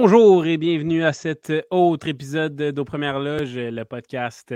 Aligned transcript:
Bonjour 0.00 0.46
et 0.46 0.58
bienvenue 0.58 1.02
à 1.02 1.12
cet 1.12 1.52
autre 1.70 2.06
épisode 2.06 2.54
d'Aux 2.54 2.84
Premières 2.84 3.18
Loges, 3.18 3.58
le 3.58 3.82
podcast 3.82 4.54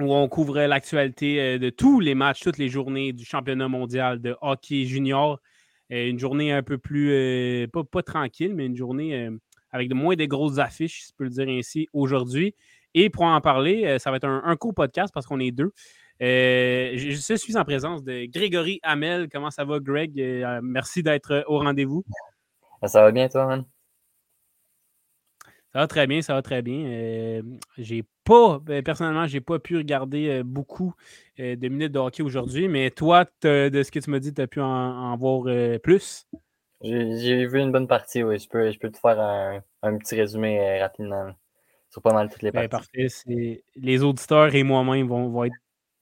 où 0.00 0.12
on 0.12 0.28
couvre 0.28 0.58
l'actualité 0.62 1.40
euh, 1.40 1.58
de 1.60 1.70
tous 1.70 2.00
les 2.00 2.16
matchs, 2.16 2.40
toutes 2.40 2.58
les 2.58 2.68
journées 2.68 3.12
du 3.12 3.24
championnat 3.24 3.68
mondial 3.68 4.20
de 4.20 4.36
hockey 4.40 4.86
junior. 4.86 5.38
Euh, 5.92 6.08
une 6.08 6.18
journée 6.18 6.50
un 6.50 6.64
peu 6.64 6.78
plus, 6.78 7.12
euh, 7.12 7.68
pas, 7.68 8.02
tranquille, 8.02 8.52
mais 8.52 8.66
une 8.66 8.74
journée 8.74 9.30
avec 9.70 9.88
de 9.88 9.94
moins 9.94 10.16
de 10.16 10.24
grosses 10.24 10.58
affiches, 10.58 11.02
si 11.02 11.08
je 11.10 11.14
peux 11.16 11.24
le 11.24 11.30
dire 11.30 11.48
ainsi, 11.48 11.86
aujourd'hui. 11.92 12.56
Et 12.94 13.08
pour 13.08 13.22
en 13.22 13.40
parler, 13.40 14.00
ça 14.00 14.10
va 14.10 14.16
être 14.16 14.26
un, 14.26 14.42
un 14.44 14.56
co-podcast 14.56 15.14
parce 15.14 15.26
qu'on 15.26 15.38
est 15.38 15.52
deux. 15.52 15.70
je, 16.18 17.36
suis 17.36 17.56
en 17.56 17.64
présence 17.64 18.02
de 18.02 18.26
Grégory 18.26 18.80
Hamel. 18.82 19.28
Comment 19.30 19.52
ça 19.52 19.64
va, 19.64 19.78
Greg? 19.78 20.12
merci 20.60 21.04
d'être 21.04 21.44
au 21.46 21.60
rendez-vous. 21.60 22.04
Ça 22.84 23.02
va 23.02 23.12
bien, 23.12 23.28
toi, 23.28 23.46
man? 23.46 23.64
Ça 25.72 25.78
va 25.78 25.86
très 25.86 26.08
bien, 26.08 26.20
ça 26.20 26.34
va 26.34 26.42
très 26.42 26.62
bien. 26.62 26.84
Euh, 26.84 27.42
j'ai 27.78 28.02
pas, 28.24 28.58
ben, 28.58 28.82
personnellement, 28.82 29.28
j'ai 29.28 29.40
pas 29.40 29.60
pu 29.60 29.76
regarder 29.76 30.28
euh, 30.28 30.42
beaucoup 30.42 30.94
euh, 31.38 31.54
de 31.54 31.68
minutes 31.68 31.92
de 31.92 31.98
hockey 32.00 32.24
aujourd'hui, 32.24 32.66
mais 32.66 32.90
toi, 32.90 33.24
de 33.42 33.82
ce 33.84 33.90
que 33.92 34.00
tu 34.00 34.10
m'as 34.10 34.18
dit, 34.18 34.34
tu 34.34 34.40
as 34.40 34.48
pu 34.48 34.60
en, 34.60 35.16
voir 35.16 35.44
plus? 35.80 36.26
J'ai 36.82 37.46
vu 37.46 37.60
une 37.60 37.70
bonne 37.70 37.86
partie, 37.86 38.24
oui. 38.24 38.38
Je 38.40 38.48
peux, 38.48 38.72
je 38.72 38.78
peux 38.80 38.90
te 38.90 38.98
faire 38.98 39.20
un, 39.20 39.98
petit 39.98 40.16
résumé 40.16 40.80
rapidement 40.80 41.30
sur 41.88 42.02
pas 42.02 42.14
mal 42.14 42.28
toutes 42.30 42.42
les 42.42 42.50
ben, 42.50 42.68
parties. 42.68 42.90
parfait. 42.90 43.62
Les 43.76 44.02
auditeurs 44.02 44.52
et 44.52 44.64
moi-même 44.64 45.06
vont, 45.06 45.28
vont, 45.28 45.44
être 45.44 45.54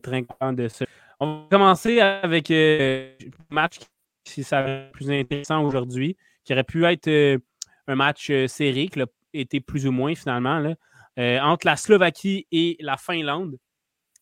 très 0.02 0.22
contents 0.22 0.52
de 0.54 0.68
ça. 0.68 0.86
On 1.20 1.42
va 1.42 1.46
commencer 1.50 2.00
avec 2.00 2.50
un 2.50 3.10
match 3.50 3.80
qui 4.24 4.44
ça 4.44 4.62
plus 4.92 5.10
intéressant 5.10 5.62
aujourd'hui, 5.62 6.16
qui 6.44 6.54
aurait 6.54 6.64
pu 6.64 6.86
être 6.86 7.38
un 7.86 7.94
match 7.94 8.32
serré, 8.46 8.88
que 8.88 9.00
été 9.32 9.60
plus 9.60 9.86
ou 9.86 9.92
moins 9.92 10.14
finalement. 10.14 10.58
Là. 10.58 10.74
Euh, 11.18 11.40
entre 11.40 11.66
la 11.66 11.76
Slovaquie 11.76 12.46
et 12.52 12.76
la 12.80 12.96
Finlande. 12.96 13.58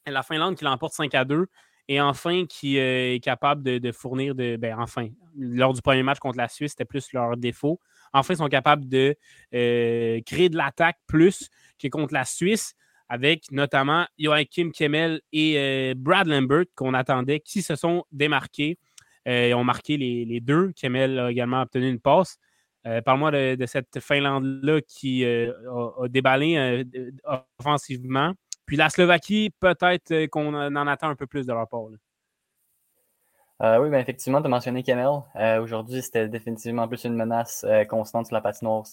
La 0.07 0.23
Finlande 0.23 0.57
qui 0.57 0.65
l'emporte 0.65 0.95
5 0.95 1.15
à 1.15 1.25
2 1.25 1.47
et 1.89 2.01
enfin 2.01 2.47
qui 2.47 2.79
euh, 2.79 3.15
est 3.15 3.23
capable 3.23 3.63
de, 3.63 3.93
fournir 3.93 4.35
de. 4.35 4.57
Ben, 4.57 4.79
enfin, 4.79 5.09
lors 5.37 5.75
du 5.75 5.83
premier 5.83 6.03
match 6.03 6.19
contre 6.19 6.39
la 6.39 6.49
Suisse, 6.49 6.73
c'était 6.73 6.87
plus 6.87 7.13
leur 7.13 7.37
défaut. 7.37 7.81
Enfin, 8.13 8.35
ils 8.35 8.39
sont 8.39 8.49
capables 8.49 8.89
de 8.89 9.15
euh, 9.55 10.21
créer 10.25 10.49
de 10.49 10.57
l'attaque 10.57 10.97
plus 11.07 11.51
que 11.79 11.89
contre 11.89 12.15
la 12.15 12.25
Suisse, 12.25 12.75
avec 13.09 13.51
notamment 13.51 14.07
Joachim 14.19 14.71
Kemmel 14.71 15.21
et 15.33 15.93
Brad 15.97 16.27
Lambert 16.27 16.65
qu'on 16.75 16.95
attendait, 16.95 17.41
qui 17.41 17.61
se 17.63 17.77
sont 17.77 18.05
démarqués. 18.11 18.79
ils 19.27 19.55
ont 19.55 19.65
marqué 19.65 19.97
les, 19.99 20.25
les, 20.25 20.41
deux. 20.41 20.73
Kemmel 20.73 21.19
a 21.19 21.31
également 21.31 21.61
obtenu 21.61 21.91
une 21.91 22.01
passe. 22.01 22.39
Euh, 22.87 23.03
parle-moi 23.03 23.33
de, 23.33 23.67
cette 23.67 23.99
Finlande-là 23.99 24.81
qui 24.81 25.25
euh, 25.25 25.53
a, 26.03 26.09
déballé 26.09 26.57
euh, 26.57 27.11
offensivement. 27.59 28.33
Puis 28.65 28.77
la 28.77 28.91
Slovaquie, 28.91 29.53
peut-être 29.61 30.27
qu'on 30.27 30.55
en 30.55 30.87
attend 30.87 31.09
un 31.09 31.17
peu 31.17 31.27
plus 31.27 31.47
de 31.47 31.53
leur 31.53 31.69
part. 31.69 31.83
oui, 33.61 33.91
bien, 33.91 33.99
effectivement, 33.99 34.41
tu 34.41 34.47
as 34.47 34.51
mentionné 34.51 34.83
Kemel. 34.83 35.09
Aujourd'hui, 35.61 36.03
c'était 36.03 36.29
définitivement 36.29 36.89
plus 36.89 37.05
une 37.05 37.15
menace 37.15 37.65
constante 37.89 38.27
sur 38.27 38.35
la 38.35 38.41
patinoire 38.41 38.85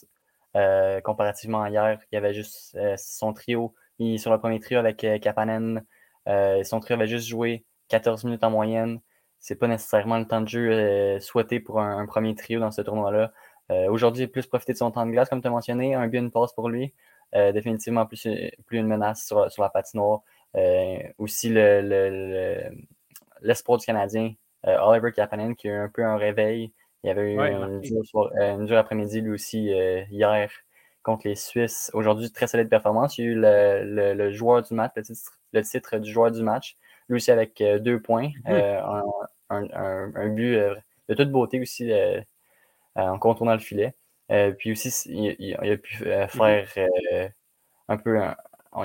comparativement 1.03 1.63
à 1.63 1.69
hier. 1.69 1.99
Il 2.11 2.15
y 2.15 2.17
avait 2.17 2.33
juste 2.33 2.77
son 2.97 3.33
trio. 3.33 3.73
sur 4.17 4.31
le 4.31 4.37
premier 4.37 4.59
trio 4.59 4.77
avec 4.77 5.05
Kapanen, 5.21 5.83
son 6.27 6.79
trio 6.79 6.95
avait 6.95 7.07
juste 7.07 7.27
joué 7.27 7.65
14 7.87 8.25
minutes 8.25 8.43
en 8.43 8.51
moyenne. 8.51 8.99
C'est 9.39 9.55
pas 9.55 9.67
nécessairement 9.67 10.19
le 10.19 10.27
temps 10.27 10.41
de 10.41 10.47
jeu 10.47 11.19
souhaité 11.19 11.59
pour 11.59 11.81
un 11.81 12.05
premier 12.05 12.35
trio 12.35 12.59
dans 12.59 12.71
ce 12.71 12.83
tournoi-là. 12.83 13.33
Euh, 13.73 13.89
aujourd'hui, 13.89 14.27
plus 14.27 14.45
profiter 14.45 14.73
de 14.73 14.77
son 14.77 14.91
temps 14.91 15.05
de 15.05 15.11
glace, 15.11 15.29
comme 15.29 15.41
tu 15.41 15.47
as 15.47 15.51
mentionné. 15.51 15.95
Un 15.95 16.07
but, 16.07 16.19
une 16.19 16.31
passe 16.31 16.53
pour 16.53 16.69
lui. 16.69 16.93
Euh, 17.35 17.51
définitivement 17.51 18.05
plus, 18.05 18.27
plus 18.65 18.77
une 18.77 18.87
menace 18.87 19.25
sur, 19.25 19.49
la 19.57 19.69
patinoire. 19.69 20.21
Euh, 20.55 20.99
aussi, 21.17 21.49
l'espoir 23.41 23.77
du 23.79 23.85
Canadien, 23.85 24.33
Oliver 24.63 25.11
Kapanen, 25.11 25.55
qui 25.55 25.67
a 25.69 25.71
eu 25.71 25.75
un 25.75 25.89
peu 25.89 26.03
un 26.03 26.17
réveil. 26.17 26.71
Il 27.03 27.07
y 27.07 27.09
avait 27.09 27.33
eu 27.33 27.37
une, 27.37 27.81
dure, 28.65 28.77
après-midi, 28.77 29.21
lui 29.21 29.31
aussi, 29.31 29.71
hier, 30.11 30.49
contre 31.01 31.27
les 31.27 31.35
Suisses. 31.35 31.91
Aujourd'hui, 31.93 32.31
très 32.31 32.47
solide 32.47 32.69
performance. 32.69 33.17
Il 33.17 33.25
y 33.25 33.27
a 33.27 33.31
eu 33.31 33.35
le, 34.15 34.31
joueur 34.31 34.61
du 34.61 34.73
match, 34.73 34.93
le 35.51 35.61
titre, 35.63 35.97
du 35.97 36.11
joueur 36.11 36.31
du 36.31 36.43
match. 36.43 36.77
Lui 37.09 37.17
aussi 37.17 37.31
avec 37.31 37.61
deux 37.81 37.99
points. 38.01 38.29
un, 39.49 40.29
but 40.29 40.57
de 41.09 41.13
toute 41.15 41.31
beauté 41.31 41.59
aussi 41.59 41.91
en 42.95 43.17
contournant 43.19 43.53
le 43.53 43.59
filet. 43.59 43.95
Euh, 44.31 44.51
puis 44.51 44.71
aussi, 44.71 44.89
il, 45.07 45.55
a 45.55 45.77
pu 45.77 46.03
euh, 46.07 46.25
mm-hmm. 46.25 46.65
faire 46.65 46.89
un 47.89 47.97
peu, 47.97 48.19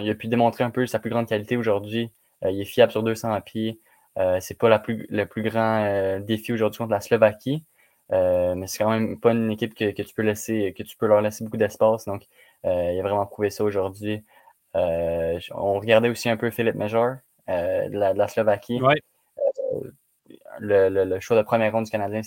il 0.00 0.10
a 0.10 0.14
pu 0.14 0.28
démontrer 0.28 0.64
un 0.64 0.70
peu 0.70 0.86
sa 0.86 0.98
plus 0.98 1.10
grande 1.10 1.28
qualité 1.28 1.56
aujourd'hui. 1.56 2.10
il 2.42 2.60
est 2.60 2.64
fiable 2.64 2.92
sur 2.92 3.02
200 3.02 3.40
pieds. 3.42 3.80
Euh, 4.18 4.38
c'est 4.40 4.58
pas 4.58 4.68
la 4.68 4.78
plus, 4.78 5.06
le 5.10 5.26
plus 5.26 5.42
grand 5.42 6.18
défi 6.20 6.52
aujourd'hui 6.52 6.78
contre 6.78 6.90
la 6.90 7.00
Slovaquie, 7.00 7.64
mais 8.10 8.66
c'est 8.66 8.78
quand 8.78 8.90
même 8.90 9.20
pas 9.20 9.32
une 9.32 9.50
équipe 9.50 9.74
que, 9.74 9.90
tu 10.02 10.14
peux 10.14 10.22
laisser, 10.22 10.74
que 10.76 10.82
tu 10.82 10.96
peux 10.96 11.06
leur 11.06 11.20
laisser 11.22 11.44
beaucoup 11.44 11.56
d'espace. 11.56 12.04
Donc, 12.06 12.26
il 12.64 12.68
a 12.70 13.02
vraiment 13.02 13.26
prouvé 13.26 13.50
ça 13.50 13.64
aujourd'hui. 13.64 14.24
on 14.74 15.80
regardait 15.80 16.08
aussi 16.08 16.28
un 16.28 16.36
peu 16.36 16.50
Philippe 16.50 16.76
Major 16.76 17.16
de, 17.48 17.96
la, 17.96 18.28
Slovaquie 18.28 18.80
le, 20.60 21.20
choix 21.20 21.36
de 21.36 21.42
première 21.42 21.72
ronde 21.72 21.84
du 21.84 21.90
Canadien 21.90 22.22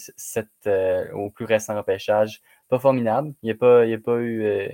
euh, 0.67 1.11
au 1.13 1.29
plus 1.29 1.45
récent 1.45 1.75
repêchage. 1.75 2.41
Pas 2.69 2.79
formidable. 2.79 3.33
Il 3.41 3.47
n'y 3.47 3.51
a, 3.51 3.55
pas, 3.55 3.81
a, 3.81 3.85
eu, 3.85 4.43
euh, 4.43 4.69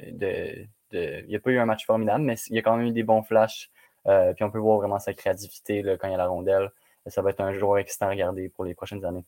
de, 0.91 1.35
a 1.35 1.39
pas 1.39 1.51
eu 1.51 1.57
un 1.57 1.65
match 1.65 1.85
formidable, 1.85 2.23
mais 2.23 2.35
il 2.49 2.55
y 2.55 2.59
a 2.59 2.61
quand 2.61 2.77
même 2.77 2.87
eu 2.87 2.91
des 2.91 3.03
bons 3.03 3.23
flashs. 3.23 3.69
Euh, 4.07 4.33
puis 4.33 4.43
on 4.43 4.51
peut 4.51 4.59
voir 4.59 4.77
vraiment 4.77 4.99
sa 4.99 5.13
créativité 5.13 5.83
quand 5.99 6.07
il 6.07 6.11
y 6.11 6.13
a 6.13 6.17
la 6.17 6.27
rondelle. 6.27 6.71
Ça 7.07 7.21
va 7.21 7.29
être 7.29 7.41
un 7.41 7.53
joueur 7.53 7.77
excitant 7.77 8.07
à 8.07 8.09
regarder 8.09 8.49
pour 8.49 8.65
les 8.65 8.73
prochaines 8.73 9.03
années. 9.05 9.25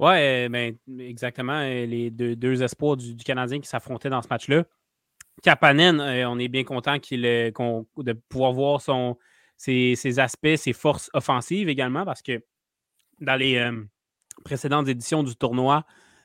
Oui, 0.00 0.48
ben, 0.48 0.76
exactement. 0.98 1.60
Les 1.60 2.10
deux, 2.10 2.62
espoirs 2.62 2.96
du, 2.96 3.16
Canadien 3.16 3.60
qui 3.60 3.68
s'affrontaient 3.68 4.10
dans 4.10 4.22
ce 4.22 4.28
match-là. 4.28 4.64
Kapanen, 5.42 6.00
on 6.00 6.38
est 6.38 6.48
bien 6.48 6.64
content 6.64 6.98
qu'il, 6.98 7.22
de 7.22 8.12
pouvoir 8.28 8.52
voir 8.52 8.80
son, 8.80 9.16
ses, 9.64 10.18
aspects, 10.18 10.56
ses 10.56 10.72
forces 10.72 11.10
offensives 11.14 11.68
également, 11.68 12.04
parce 12.04 12.22
que 12.22 12.42
dans 13.20 13.36
les 13.36 13.56
euh, 13.56 13.82
précédentes 14.44 14.88
éditions 14.88 15.22
du 15.22 15.36
tournoi, 15.36 15.84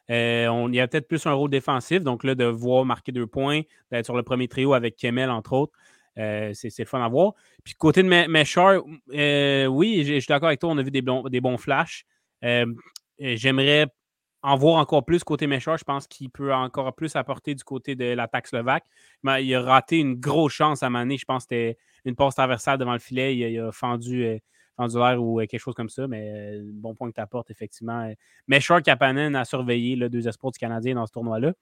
euh, 0.10 0.48
on 0.48 0.72
y 0.72 0.80
a 0.80 0.88
peut-être 0.88 1.08
plus 1.08 1.26
un 1.26 1.34
rôle 1.34 1.50
défensif. 1.50 2.04
Donc 2.04 2.24
là, 2.24 2.36
de 2.36 2.46
voir 2.46 2.84
marquer 2.86 3.12
deux 3.12 3.28
points, 3.28 3.62
d'être 3.92 4.06
sur 4.06 4.16
le 4.16 4.24
premier 4.24 4.48
trio 4.48 4.74
avec 4.74 4.98
Kemel, 4.98 5.30
entre 5.30 5.54
autres, 5.54 5.74
euh, 6.18 6.52
c'est 6.54 6.78
le 6.80 6.86
fun 6.86 7.04
à 7.04 7.08
voir. 7.08 7.34
Puis 7.64 7.76
côté 7.76 8.04
de 8.04 8.08
Mesher, 8.08 8.80
oui, 9.70 10.04
je 10.04 10.20
suis 10.20 10.28
d'accord 10.28 10.48
avec 10.48 10.60
toi, 10.60 10.72
on 10.72 10.78
a 10.78 10.84
vu 10.84 10.92
des 10.92 11.04
des 11.30 11.42
bons 11.42 11.58
flashs. 11.58 12.06
J'aimerais 13.20 13.88
en 14.42 14.56
voir 14.56 14.76
encore 14.76 15.04
plus 15.04 15.24
côté 15.24 15.48
Mesher. 15.48 15.76
Je 15.78 15.84
pense 15.84 16.08
qu'il 16.08 16.30
peut 16.30 16.54
encore 16.54 16.94
plus 16.94 17.16
apporter 17.16 17.56
du 17.56 17.64
côté 17.64 17.96
de 17.96 18.06
l'attaque 18.06 18.48
slovaque. 18.48 18.86
Il 19.24 19.56
a 19.56 19.62
raté 19.62 19.98
une 19.98 20.16
grosse 20.16 20.54
chance 20.54 20.84
à 20.84 20.90
Mané. 20.90 21.18
Je 21.18 21.26
pense 21.26 21.44
que 21.44 21.56
c'était 21.56 21.78
une 22.06 22.16
passe 22.16 22.36
traversale 22.36 22.78
devant 22.78 22.94
le 22.94 23.00
filet. 23.00 23.36
Il, 23.36 23.60
a 23.60 23.72
fendu, 23.72 24.24
euh, 24.26 24.38
fendu 24.78 24.98
l'air 24.98 25.22
ou 25.22 25.40
euh, 25.40 25.46
quelque 25.46 25.60
chose 25.60 25.76
comme 25.76 25.90
ça. 25.90 26.08
Mais 26.08 26.32
euh, 26.58 26.62
bon 26.74 26.96
point 26.96 27.10
que 27.10 27.16
tu 27.16 27.22
apportes, 27.22 27.52
effectivement. 27.52 28.12
Mesher 28.48 28.78
Kapanen 28.84 29.36
a 29.36 29.44
surveillé 29.44 29.96
le 29.96 30.10
deux 30.10 30.28
espoirs 30.28 30.52
du 30.52 30.60
Canadien 30.60 30.96
dans 30.96 31.06
ce 31.06 31.12
tournoi-là. 31.12 31.54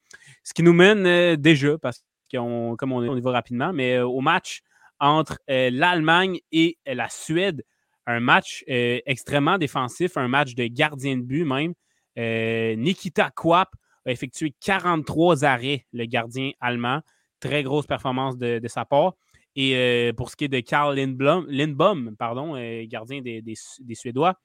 Ce 0.44 0.54
qui 0.54 0.62
nous 0.62 0.74
mène 0.74 1.36
déjà, 1.36 1.78
parce 1.80 2.04
qu'on, 2.31 2.75
comme 2.78 2.92
on, 2.92 3.16
y 3.16 3.22
va 3.22 3.31
rapidement, 3.31 3.74
mais 3.74 4.00
au 4.00 4.22
match 4.22 4.62
entre 5.00 5.40
l'Allemagne 5.48 6.40
et 6.52 6.78
la 6.86 7.10
Suède. 7.10 7.63
Un 8.10 8.19
match 8.22 8.63
extrêmement 8.68 9.57
défensif, 9.57 10.16
un 10.16 10.30
match 10.30 10.56
de 10.56 10.66
gardien 10.68 11.18
de 11.18 11.24
but 11.24 11.44
même. 11.44 11.74
Euh, 12.18 12.75
Nikita 12.75 13.31
Kwap 13.31 13.69
a 14.06 14.12
effectué 14.12 14.54
43 14.62 15.46
arrêts, 15.46 15.86
le 15.94 16.06
gardien 16.06 16.52
allemand. 16.60 17.02
Très 17.40 17.62
grosse 17.62 17.86
performance 17.86 18.38
de, 18.38 18.60
sa 18.68 18.86
part. 18.86 19.14
Et 19.56 19.75
euh, 19.75 20.14
pour 20.14 20.30
ce 20.31 20.36
qui 20.36 20.46
est 20.46 20.50
de 20.50 20.60
Karl 20.60 20.96
Lindblom, 20.96 22.16
pardon, 22.18 22.56
euh, 22.56 22.84
gardien 22.88 23.22
des, 23.22 23.44
Suédois, 23.94 24.36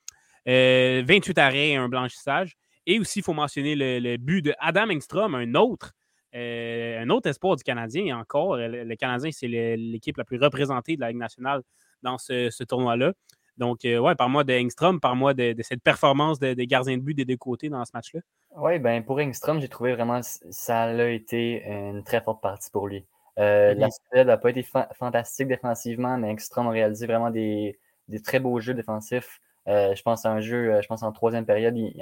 28 0.46 1.38
arrêts 1.38 1.70
et 1.70 1.76
un 1.76 1.88
blanchissage. 1.88 2.56
Et 2.86 2.98
aussi, 2.98 3.20
il 3.20 3.22
faut 3.22 3.32
mentionner 3.32 3.74
le, 3.76 4.16
but 4.16 4.42
de 4.42 4.54
Adam 4.58 4.90
Engstrom, 4.90 5.34
un 5.34 5.54
autre, 5.54 5.92
un 6.34 7.08
autre 7.08 7.30
espoir 7.30 7.56
du 7.56 7.62
Canadien. 7.62 8.04
Et 8.04 8.12
encore, 8.12 8.56
le, 8.56 8.94
Canadien, 8.96 9.30
c'est 9.32 9.48
l'équipe 9.48 10.18
la 10.18 10.24
plus 10.24 10.38
représentée 10.38 10.96
de 10.96 11.00
la 11.00 11.08
Ligue 11.08 11.20
nationale 11.20 11.62
dans 12.02 12.18
ce 12.18 12.64
tournoi-là. 12.64 13.12
Donc, 13.58 13.84
euh, 13.84 13.98
ouais, 13.98 14.14
par-moi 14.14 14.44
de 14.44 14.54
Engstrom, 14.54 15.00
par-moi 15.00 15.34
de, 15.34 15.54
cette 15.60 15.82
performance 15.82 16.38
des 16.38 16.54
de 16.54 16.64
gardiens 16.64 16.96
de 16.96 17.02
but 17.02 17.14
des 17.14 17.24
deux 17.24 17.36
côtés 17.36 17.68
dans 17.68 17.84
ce 17.84 17.90
match-là. 17.94 18.20
Oui, 18.56 18.78
ben 18.78 19.02
pour 19.02 19.18
Engstrom, 19.18 19.60
j'ai 19.60 19.68
trouvé 19.68 19.94
vraiment 19.94 20.20
ça 20.22 20.82
a 20.82 21.04
été 21.08 21.64
une 21.66 22.02
très 22.02 22.20
forte 22.20 22.40
partie 22.42 22.70
pour 22.70 22.88
lui. 22.88 23.04
Euh, 23.38 23.74
la 23.74 23.88
Suède 23.90 24.26
n'a 24.26 24.36
pas 24.36 24.50
été 24.50 24.62
fantastique 24.94 25.48
défensivement, 25.48 26.18
mais 26.18 26.30
Engstrom 26.30 26.66
a 26.68 26.70
réalisé 26.70 27.06
vraiment 27.06 27.30
des, 27.30 27.78
très 28.24 28.40
beaux 28.40 28.60
jeux 28.60 28.74
défensifs. 28.74 29.40
Euh, 29.68 29.94
je 29.94 30.02
pense 30.02 30.26
à 30.26 30.30
un 30.30 30.40
jeu, 30.40 30.80
je 30.82 30.86
pense 30.86 31.02
en 31.02 31.12
troisième 31.12 31.46
période, 31.46 31.76
il, 31.76 31.94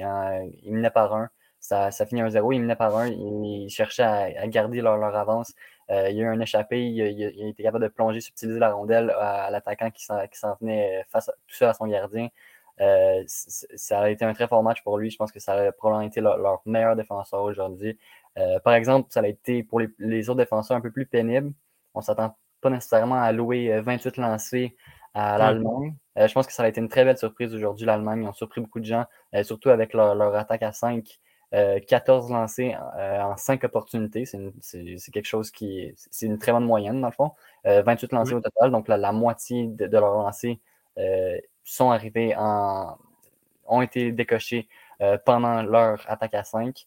il, 0.62 0.72
menait 0.72 0.90
par 0.90 1.14
un. 1.14 1.28
ça, 1.60 1.90
ça 1.90 2.06
finit 2.06 2.22
1-0. 2.22 2.54
Ils 2.54 2.60
menaient 2.60 2.76
par 2.76 2.96
un. 2.96 3.06
Ils 3.08 3.68
cherchaient 3.68 4.02
à, 4.02 4.48
garder 4.48 4.80
leur, 4.80 4.96
leur 4.96 5.14
avance. 5.14 5.52
Euh, 5.90 6.08
il 6.10 6.16
y 6.16 6.20
a 6.20 6.24
eu 6.24 6.28
un 6.28 6.40
échappé. 6.40 6.86
Il, 6.86 6.98
il, 6.98 7.48
était 7.48 7.62
capable 7.62 7.84
de 7.84 7.88
plonger, 7.88 8.20
subtiliser 8.20 8.58
la 8.58 8.72
rondelle 8.72 9.10
à, 9.18 9.50
l'attaquant 9.50 9.90
qui 9.90 10.04
s'en 10.04 10.56
venait 10.60 11.04
face 11.08 11.26
tout 11.26 11.54
seul 11.54 11.68
à 11.68 11.74
son 11.74 11.86
gardien. 11.86 12.28
Euh, 12.80 13.22
ça 13.26 14.00
a 14.00 14.08
été 14.08 14.24
un 14.24 14.32
très 14.32 14.48
fort 14.48 14.62
match 14.62 14.82
pour 14.82 14.98
lui. 14.98 15.10
Je 15.10 15.16
pense 15.16 15.32
que 15.32 15.40
ça 15.40 15.54
a 15.54 15.72
probablement 15.72 16.06
été 16.06 16.20
leur, 16.20 16.62
meilleur 16.64 16.96
défenseur 16.96 17.42
aujourd'hui. 17.42 17.98
Euh, 18.38 18.58
par 18.60 18.74
exemple, 18.74 19.08
ça 19.10 19.20
a 19.20 19.26
été 19.26 19.62
pour 19.62 19.80
les, 19.80 20.30
autres 20.30 20.38
défenseurs 20.38 20.76
un 20.76 20.80
peu 20.80 20.90
plus 20.90 21.06
pénible. 21.06 21.52
On 21.94 22.00
ne 22.00 22.04
s'attend 22.04 22.36
pas 22.60 22.70
nécessairement 22.70 23.20
à 23.20 23.32
louer 23.32 23.80
28 23.80 24.16
lancés 24.18 24.76
à 25.12 25.38
l'Allemagne. 25.38 25.94
je 26.16 26.32
pense 26.32 26.46
que 26.46 26.52
ça 26.52 26.62
a 26.62 26.68
été 26.68 26.80
une 26.80 26.88
très 26.88 27.04
belle 27.04 27.18
surprise 27.18 27.54
aujourd'hui, 27.54 27.84
l'Allemagne. 27.84 28.22
Ils 28.22 28.28
ont 28.28 28.32
surpris 28.32 28.60
beaucoup 28.60 28.80
de 28.80 28.84
gens, 28.84 29.06
surtout 29.42 29.70
avec 29.70 29.92
leur, 29.92 30.14
leur, 30.14 30.34
attaque 30.36 30.62
à 30.62 30.72
5. 30.72 31.18
14 31.52 32.30
euh, 32.30 32.34
lancés 32.34 32.76
euh, 32.96 33.20
en 33.22 33.36
5 33.36 33.64
opportunités. 33.64 34.24
C'est 34.24 35.12
quelque 35.12 35.26
chose 35.26 35.50
qui 35.50 35.92
c'est 35.96 36.26
une 36.26 36.38
très 36.38 36.52
bonne 36.52 36.64
moyenne, 36.64 37.00
dans 37.00 37.08
le 37.08 37.12
fond. 37.12 37.32
28 37.64 38.12
euh, 38.12 38.16
lancés 38.16 38.34
au 38.34 38.40
total, 38.40 38.70
donc 38.70 38.88
la, 38.88 39.12
moitié 39.12 39.66
de, 39.66 39.86
leurs 39.86 40.14
lancés 40.14 40.60
sont 41.64 41.90
arrivés 41.90 42.34
en 42.36 42.96
ont 43.66 43.82
été 43.82 44.12
décochés 44.12 44.68
pendant 45.24 45.62
leur 45.62 46.04
attaque 46.08 46.34
à 46.34 46.44
5. 46.44 46.86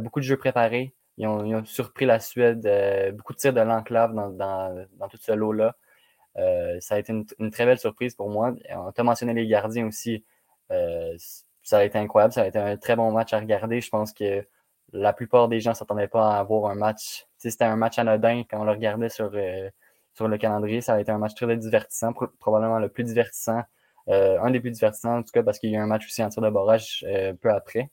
beaucoup 0.00 0.20
de 0.20 0.24
jeux 0.24 0.36
préparés. 0.36 0.94
Ils 1.16 1.26
ont, 1.26 1.64
surpris 1.64 2.06
la 2.06 2.18
Suède, 2.20 2.62
beaucoup 3.16 3.32
de 3.34 3.38
tirs 3.38 3.52
de 3.52 3.60
l'enclave 3.60 4.14
dans, 4.14 4.30
dans, 4.30 5.08
tout 5.10 5.18
ce 5.18 5.32
lot-là. 5.32 5.76
ça 6.80 6.94
a 6.94 6.98
été 6.98 7.12
une, 7.12 7.50
très 7.50 7.66
belle 7.66 7.78
surprise 7.78 8.14
pour 8.14 8.30
moi. 8.30 8.54
On 8.70 8.92
t'a 8.92 9.02
mentionné 9.02 9.34
les 9.34 9.46
gardiens 9.46 9.86
aussi 9.86 10.24
ça 11.62 11.78
a 11.78 11.84
été 11.84 11.98
incroyable. 11.98 12.32
Ça 12.32 12.42
a 12.42 12.46
été 12.46 12.58
un 12.58 12.76
très 12.76 12.96
bon 12.96 13.12
match 13.12 13.32
à 13.32 13.38
regarder. 13.38 13.80
Je 13.80 13.90
pense 13.90 14.12
que 14.12 14.46
la 14.92 15.12
plupart 15.12 15.48
des 15.48 15.60
gens 15.60 15.70
ne 15.70 15.76
s'attendaient 15.76 16.08
pas 16.08 16.36
à 16.36 16.38
avoir 16.38 16.70
un 16.70 16.74
match. 16.74 17.26
C'était 17.38 17.64
un 17.64 17.76
match 17.76 17.98
anodin 17.98 18.42
quand 18.48 18.60
on 18.60 18.64
le 18.64 18.72
regardait 18.72 19.08
sur, 19.08 19.30
euh, 19.34 19.70
sur 20.14 20.28
le 20.28 20.38
calendrier. 20.38 20.80
Ça 20.80 20.94
a 20.94 21.00
été 21.00 21.12
un 21.12 21.18
match 21.18 21.34
très 21.34 21.56
divertissant, 21.56 22.12
probablement 22.12 22.78
le 22.78 22.88
plus 22.88 23.04
divertissant. 23.04 23.62
Euh, 24.08 24.40
un 24.40 24.50
des 24.50 24.60
plus 24.60 24.70
divertissants, 24.70 25.18
en 25.18 25.22
tout 25.22 25.30
cas, 25.32 25.42
parce 25.42 25.58
qu'il 25.58 25.70
y 25.70 25.76
a 25.76 25.78
eu 25.78 25.82
un 25.82 25.86
match 25.86 26.06
aussi 26.06 26.22
en 26.22 26.28
tir 26.28 26.42
de 26.42 26.50
barrage 26.50 27.04
euh, 27.06 27.32
peu 27.34 27.50
après. 27.50 27.90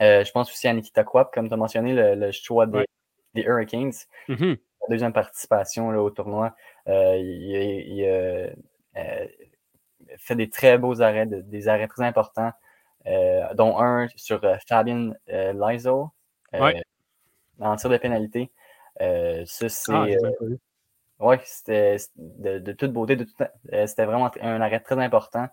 je 0.00 0.30
pense 0.32 0.50
aussi 0.50 0.66
à 0.66 0.72
Nikita 0.72 1.04
Kwap, 1.04 1.32
comme 1.32 1.48
tu 1.48 1.54
as 1.54 1.56
mentionné, 1.56 1.92
le, 1.94 2.32
choix 2.32 2.66
des, 2.66 2.86
Hurricanes. 3.36 3.92
Mm-hmm. 4.28 4.58
La 4.82 4.88
deuxième 4.88 5.12
participation 5.12 5.88
au 5.90 6.10
tournoi. 6.10 6.54
il, 6.86 8.52
fait 10.18 10.34
des 10.34 10.50
très 10.50 10.76
beaux 10.76 11.00
arrêts, 11.02 11.26
des 11.26 11.68
arrêts 11.68 11.86
très 11.86 12.04
importants. 12.04 12.50
Euh, 13.06 13.54
dont 13.54 13.78
un 13.78 14.08
sur 14.16 14.44
euh, 14.44 14.56
Fabien 14.68 15.12
euh, 15.30 15.54
Lizo 15.54 16.10
en 16.52 17.76
tir 17.76 17.90
de 17.90 17.96
pénalité. 17.96 18.50
ça, 18.98 19.68
c'est. 19.68 19.92
Ah, 19.92 20.06
oui, 21.18 21.36
c'était 21.44 21.96
de, 22.16 22.72
toute 22.72 22.92
beauté. 22.92 23.16
c'était 23.86 24.04
vraiment 24.06 24.30
un 24.40 24.60
arrêt 24.60 24.80
très 24.80 24.98
important. 24.98 25.48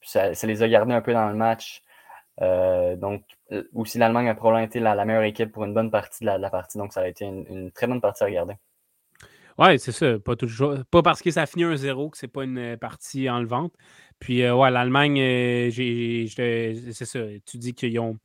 Ça, 0.00 0.28
les 0.42 0.62
a 0.62 0.68
gardés 0.68 0.92
un 0.92 1.00
peu 1.00 1.12
dans 1.12 1.28
le 1.28 1.34
match. 1.34 1.82
donc, 2.40 3.24
aussi, 3.74 3.98
l'Allemagne 3.98 4.28
a 4.28 4.34
probablement 4.34 4.64
été 4.64 4.80
la, 4.80 5.04
meilleure 5.04 5.22
équipe 5.22 5.52
pour 5.52 5.64
une 5.64 5.74
bonne 5.74 5.90
partie 5.92 6.24
de 6.24 6.30
la, 6.30 6.50
partie. 6.50 6.78
Donc, 6.78 6.92
ça 6.92 7.02
a 7.02 7.06
été 7.06 7.24
une, 7.24 7.70
très 7.70 7.86
bonne 7.86 8.00
partie 8.00 8.24
à 8.24 8.26
regarder. 8.26 8.54
Oui, 9.58 9.78
c'est 9.78 9.92
ça. 9.92 10.18
Pas, 10.18 10.36
toujours, 10.36 10.76
pas 10.90 11.02
parce 11.02 11.22
que 11.22 11.30
ça 11.30 11.42
a 11.42 11.46
fini 11.46 11.64
1-0 11.64 12.10
que 12.10 12.18
c'est 12.18 12.28
pas 12.28 12.44
une 12.44 12.76
partie 12.78 13.28
enlevante. 13.28 13.74
Puis, 14.18 14.42
euh, 14.42 14.54
ouais, 14.54 14.70
l'Allemagne, 14.70 15.20
euh, 15.20 15.70
c'est 15.72 17.04
ça. 17.04 17.18
Tu 17.44 17.58
dis 17.58 17.74
qu'ils 17.74 17.98
ont, 17.98 18.18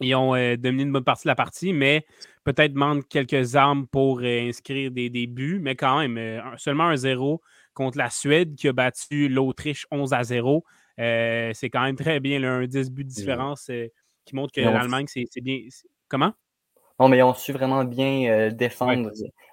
ils 0.00 0.14
ont 0.14 0.34
euh, 0.34 0.56
dominé 0.56 0.82
une 0.82 0.92
bonne 0.92 1.04
partie 1.04 1.24
de 1.24 1.30
la 1.30 1.34
partie, 1.34 1.72
mais 1.72 2.04
peut-être 2.44 2.74
manque 2.74 3.08
quelques 3.08 3.56
armes 3.56 3.86
pour 3.86 4.20
inscrire 4.20 4.90
des, 4.90 5.08
des, 5.08 5.26
buts, 5.26 5.58
mais 5.60 5.76
quand 5.76 6.06
même, 6.06 6.42
seulement 6.58 6.88
un 6.88 6.96
0 6.96 7.40
contre 7.72 7.96
la 7.96 8.10
Suède 8.10 8.54
qui 8.54 8.68
a 8.68 8.72
battu 8.72 9.28
l'Autriche 9.28 9.86
11 9.90 10.12
à 10.12 10.24
0. 10.24 10.62
c'est 10.98 11.70
quand 11.72 11.82
même 11.82 11.96
très 11.96 12.20
bien, 12.20 12.42
un 12.44 12.66
10 12.66 12.90
buts 12.90 13.04
de 13.04 13.08
différence 13.08 13.70
qui 14.26 14.34
montre 14.34 14.52
que 14.52 14.60
l'Allemagne, 14.60 15.06
c'est 15.08 15.40
bien. 15.40 15.60
Comment? 16.08 16.34
Non, 16.98 17.08
mais 17.08 17.18
ils 17.18 17.22
ont 17.22 17.32
su 17.32 17.52
vraiment 17.52 17.84
bien 17.84 18.50
défendre, 18.50 19.10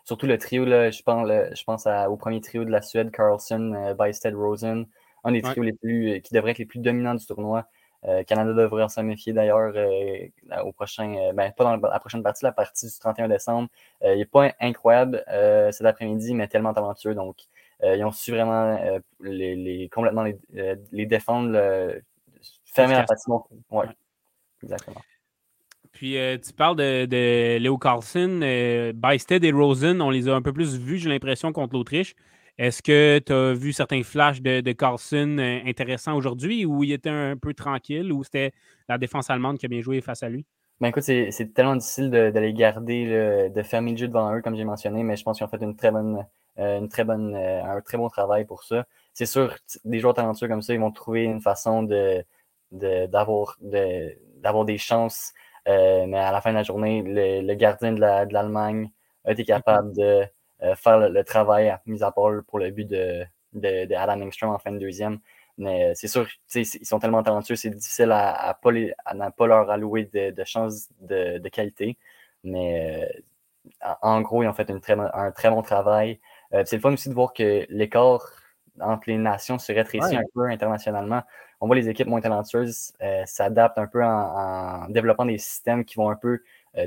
surtout 0.08 0.26
le 0.26 0.40
trio, 0.40 0.66
là, 0.66 0.90
je 0.90 1.04
pense, 1.04 1.28
je 1.28 1.64
pense 1.66 1.86
au 1.86 2.16
premier 2.16 2.42
trio 2.42 2.66
de 2.66 2.72
la 2.72 2.82
Suède, 2.82 3.12
Carlson, 3.12 3.96
Bysted, 4.00 4.34
Rosen 4.34 4.88
un 5.28 5.32
des 5.32 5.42
trios 5.42 5.64
les 5.64 5.74
plus, 5.74 6.12
euh, 6.12 6.20
qui 6.20 6.34
devrait 6.34 6.52
être 6.52 6.58
les 6.58 6.66
plus 6.66 6.80
dominants 6.80 7.16
du 7.16 7.26
tournoi. 7.26 7.66
Euh, 8.06 8.24
Canada 8.24 8.54
devrait 8.54 8.88
s'en 8.90 9.04
méfier 9.04 9.34
d'ailleurs 9.34 9.74
euh, 9.76 10.28
au 10.64 10.72
prochain, 10.72 11.32
ben, 11.34 11.52
pas 11.52 11.64
dans 11.64 11.88
la 11.88 12.00
prochaine 12.00 12.24
partie, 12.24 12.46
la 12.46 12.52
partie 12.52 12.86
du 12.86 13.00
31 13.00 13.28
décembre. 13.28 13.70
il 14.04 14.18
n'est 14.18 14.26
pas 14.26 14.52
incroyable 14.60 15.24
cet 15.72 15.86
après-midi, 15.86 16.34
mais 16.34 16.48
tellement 16.48 16.74
talentueux. 16.74 17.16
Donc, 17.16 17.38
ils 17.84 18.04
ont 18.06 18.12
su 18.12 18.32
vraiment 18.32 18.80
les, 19.20 19.90
complètement 19.92 20.24
les, 20.24 21.06
défendre, 21.06 21.60
fermer 22.66 22.94
la 22.94 23.04
partie. 23.04 23.30
Ouais, 23.72 23.88
exactement. 24.64 25.02
Puis 25.98 26.16
tu 26.46 26.54
parles 26.54 26.76
de, 26.76 27.06
de 27.06 27.58
Léo 27.58 27.80
Carlson, 27.80 28.40
Bysted 28.94 29.44
et 29.44 29.52
Rosen, 29.52 30.00
on 30.00 30.12
les 30.12 30.30
a 30.30 30.36
un 30.36 30.44
peu 30.44 30.54
plus 30.54 30.78
vus, 30.78 31.00
j'ai 31.00 31.10
l'impression, 31.10 31.52
contre 31.52 31.74
l'Autriche. 31.74 32.14
Est-ce 32.60 32.84
que 32.84 33.18
tu 33.18 33.34
as 33.34 33.54
vu 33.54 33.74
certains 33.74 34.04
flashs 34.04 34.40
de, 34.44 34.72
Carlson 34.74 35.38
euh, 35.40 35.60
intéressants 35.66 36.16
aujourd'hui 36.16 36.66
ou 36.66 36.84
il 36.84 36.92
était 36.92 37.10
un, 37.10 37.36
peu 37.36 37.56
tranquille 37.56 38.14
ou 38.14 38.24
c'était 38.24 38.52
la 38.88 39.00
défense 39.00 39.32
allemande 39.32 39.58
qui 39.58 39.66
a 39.66 39.70
bien 39.70 39.82
joué 39.82 40.00
face 40.02 40.22
à 40.22 40.30
lui? 40.30 40.46
Ben 40.80 40.90
écoute, 40.90 41.02
c'est 41.02 41.54
tellement 41.56 41.76
difficile 41.76 42.12
de, 42.12 42.40
les 42.40 42.54
garder, 42.54 43.50
de 43.50 43.64
fermer 43.64 43.92
le 43.92 43.98
jeu 43.98 44.08
devant 44.08 44.36
eux, 44.36 44.44
comme 44.44 44.56
j'ai 44.56 44.66
mentionné, 44.66 45.02
mais 45.02 45.16
je 45.16 45.24
pense 45.24 45.38
qu'ils 45.38 45.46
ont 45.46 45.50
fait 45.50 45.64
une 45.64 45.76
très 45.76 45.90
bonne, 45.90 46.24
euh, 46.60 46.78
une 46.78 46.88
très 46.88 47.04
bonne, 47.04 47.34
euh, 47.34 47.64
un 47.64 47.82
très 47.82 47.98
bon 47.98 48.10
travail 48.10 48.46
pour 48.46 48.64
ça. 48.64 48.86
C'est 49.14 49.26
sûr, 49.26 49.56
des 49.84 50.00
joueurs 50.00 50.14
talentueux 50.14 50.48
comme 50.48 50.62
ça, 50.62 50.76
ils 50.76 50.80
vont 50.80 50.92
trouver 50.92 51.24
une 51.24 51.42
façon 51.42 51.82
de 51.82 52.24
d'avoir 52.72 53.58
de, 53.62 54.66
des 54.66 54.78
chances, 54.78 55.34
mais 55.68 56.18
à 56.18 56.32
la 56.32 56.42
fin 56.42 56.52
de 56.52 56.56
la 56.56 56.64
journée, 56.64 57.04
le, 57.06 57.54
gardien 57.56 57.92
de 57.94 58.00
l'Allemagne 58.00 58.90
a 59.26 59.32
été 59.34 59.44
capable 59.44 59.94
de 59.96 60.26
euh, 60.64 60.76
faire 60.76 60.98
le, 61.10 61.24
travail 61.24 61.76
mis 61.86 62.02
à 62.04 62.12
part 62.12 62.32
pour 62.48 62.60
le 62.60 62.72
but 62.72 62.88
de, 62.88 63.94
Adam 63.96 64.22
Engstrom 64.22 64.52
en 64.52 64.60
fin 64.60 64.72
de 64.72 64.80
deuxième. 64.80 65.20
Mais 65.58 65.90
euh, 65.90 65.92
c'est 65.96 66.08
sûr, 66.08 66.28
ils 66.56 66.66
sont 66.66 67.00
tellement 67.00 67.24
talentueux, 67.24 67.56
c'est 67.56 67.70
difficile 67.70 68.12
à, 68.12 68.58
ne 68.64 69.30
pas, 69.30 69.48
leur 69.48 69.70
allouer 69.70 70.06
de, 70.06 70.44
chances 70.46 70.90
de, 71.02 71.48
qualité. 71.50 71.98
Mais 72.44 73.10
euh, 73.84 73.94
en 74.02 74.22
gros, 74.22 74.44
ils 74.44 74.48
ont 74.48 74.54
fait 74.54 74.70
un 74.72 74.80
très 75.32 75.50
bon 75.50 75.62
travail. 75.62 76.20
c'est 76.52 76.74
le 76.74 76.82
fun 76.82 76.94
aussi 76.94 77.10
de 77.10 77.14
voir 77.14 77.34
que 77.34 77.66
l'écart 77.70 78.26
entre 78.82 79.04
les 79.08 79.18
nations 79.18 79.60
se 79.60 79.72
rétrécit 79.72 80.16
un 80.16 80.24
peu 80.34 80.46
internationalement. 80.46 81.24
On 81.60 81.68
voit 81.68 81.76
les 81.76 81.90
équipes 81.90 82.08
moins 82.08 82.22
talentueuses 82.22 82.94
s'adaptent 83.26 83.78
un 83.80 83.88
peu 83.88 84.04
en, 84.04 84.88
développant 84.90 85.26
des 85.26 85.38
systèmes 85.38 85.86
qui 85.86 85.96
vont 85.96 86.10
un 86.10 86.16
peu 86.16 86.42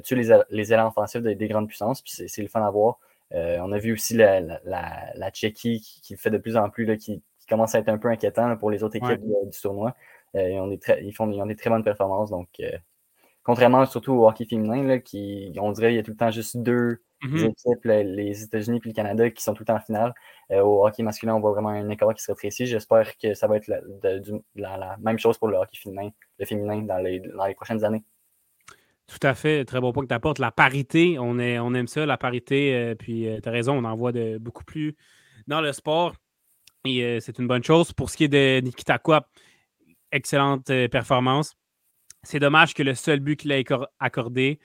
tuer 0.04 0.16
les, 0.16 0.38
les 0.50 0.73
élans 0.73 0.88
offensifs 0.88 1.23
des, 1.23 1.35
des 1.35 1.49
grandes 1.49 1.68
puissances. 1.68 2.02
Puis 2.02 2.12
c'est 2.28 2.42
le 2.42 2.49
fun 2.49 2.64
à 2.64 2.70
voir. 2.70 2.99
Euh, 3.32 3.59
on 3.61 3.73
a 3.73 3.78
vu 3.78 3.92
aussi 3.92 4.14
la, 4.14 4.40
la, 4.40 5.30
Tchéquie 5.30 5.80
qui, 5.80 6.12
le 6.12 6.18
fait 6.18 6.30
de 6.30 6.38
plus 6.38 6.56
en 6.56 6.68
plus, 6.68 6.85
là, 6.85 6.97
qui, 6.97 7.23
commence 7.49 7.75
à 7.75 7.80
être 7.80 7.88
un 7.88 7.99
peu 7.99 8.06
inquiétant 8.06 8.56
pour 8.56 8.70
les 8.70 8.85
autres 8.85 8.94
équipes 8.94 9.20
du 9.20 9.61
tournoi. 9.61 9.97
Euh, 10.37 10.76
ils, 11.02 11.12
font, 11.12 11.28
ont 11.28 11.47
des 11.47 11.56
très 11.56 11.68
bonnes 11.68 11.82
performances. 11.82 12.30
Donc, 12.30 12.49
euh, 12.61 12.70
contrairement 13.42 13.85
surtout 13.87 14.12
au 14.12 14.28
hockey 14.28 14.44
féminin, 14.44 14.85
là, 14.85 15.00
qui, 15.00 15.52
on 15.61 15.73
dirait 15.73 15.88
qu'il 15.88 15.97
y 15.97 15.99
a 15.99 16.04
tout 16.04 16.12
le 16.12 16.16
temps 16.16 16.30
juste 16.30 16.59
deux 16.59 17.02
équipes, 17.22 17.84
les 17.84 18.42
États-Unis 18.42 18.80
et 18.84 18.88
le 18.88 18.94
Canada, 18.94 19.30
qui 19.30 19.42
sont 19.42 19.54
tout 19.54 19.62
le 19.62 19.66
temps 19.66 19.76
en 19.76 19.80
finale. 19.80 20.14
au 20.50 20.86
hockey 20.86 21.02
masculin, 21.02 21.34
on 21.34 21.40
voit 21.40 21.52
vraiment 21.52 21.70
un 21.70 21.88
écart 21.90 22.14
qui 22.14 22.22
serait 22.22 22.34
précis. 22.34 22.66
J'espère 22.66 23.16
que 23.18 23.34
ça 23.34 23.46
va 23.46 23.56
être 23.56 23.68
la, 23.68 24.96
même 25.00 25.18
chose 25.18 25.38
pour 25.38 25.48
le 25.48 25.56
hockey 25.56 25.76
féminin, 25.76 26.10
le 26.38 26.46
féminin 26.46 26.82
dans 26.82 26.98
les 26.98 27.54
prochaines 27.54 27.84
années. 27.84 28.04
Tout 29.10 29.26
à 29.26 29.34
fait. 29.34 29.64
Très 29.64 29.80
bon 29.80 29.92
point 29.92 30.04
que 30.04 30.08
tu 30.08 30.14
apportes. 30.14 30.38
La 30.38 30.52
parité, 30.52 31.18
on, 31.18 31.40
est, 31.40 31.58
on 31.58 31.74
aime 31.74 31.88
ça, 31.88 32.06
la 32.06 32.16
parité. 32.16 32.74
Euh, 32.74 32.94
puis 32.94 33.26
euh, 33.26 33.40
tu 33.42 33.48
as 33.48 33.52
raison, 33.52 33.76
on 33.76 33.84
en 33.84 33.96
voit 33.96 34.12
de, 34.12 34.38
beaucoup 34.38 34.62
plus 34.62 34.94
dans 35.48 35.60
le 35.60 35.72
sport. 35.72 36.14
Et 36.84 37.02
euh, 37.02 37.18
c'est 37.20 37.40
une 37.40 37.48
bonne 37.48 37.64
chose. 37.64 37.92
Pour 37.92 38.08
ce 38.08 38.16
qui 38.16 38.24
est 38.24 38.28
de 38.28 38.60
Nikita 38.60 38.98
Kwap, 38.98 39.26
excellente 40.12 40.66
performance. 40.90 41.56
C'est 42.22 42.38
dommage 42.38 42.72
que 42.72 42.84
le 42.84 42.94
seul 42.94 43.18
but 43.18 43.36
qu'il 43.36 43.52
a 43.52 43.60
accordé, 43.98 44.60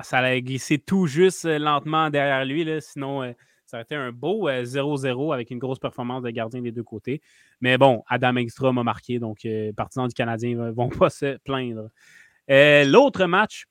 ça 0.00 0.20
l'a 0.22 0.40
glissé 0.40 0.78
tout 0.78 1.06
juste 1.06 1.44
lentement 1.44 2.10
derrière 2.10 2.44
lui. 2.44 2.66
Sinon, 2.80 3.34
ça 3.66 3.78
aurait 3.78 3.82
été 3.82 3.94
un 3.94 4.12
beau 4.12 4.48
0-0 4.48 5.34
avec 5.34 5.50
une 5.50 5.58
grosse 5.58 5.78
performance 5.78 6.22
de 6.22 6.30
gardien 6.30 6.60
des 6.60 6.72
deux 6.72 6.82
côtés. 6.82 7.20
Mais 7.60 7.78
bon, 7.78 8.02
Adam 8.08 8.36
Engstrom 8.36 8.78
a 8.78 8.84
marqué, 8.84 9.18
donc 9.18 9.42
les 9.42 9.72
partisans 9.72 10.06
du 10.06 10.14
Canadien 10.14 10.56
ne 10.56 10.70
vont 10.70 10.88
pas 10.88 11.10
se 11.10 11.38
plaindre. 11.38 11.88
Euh, 12.50 12.84
l'autre 12.84 13.24
match, 13.26 13.64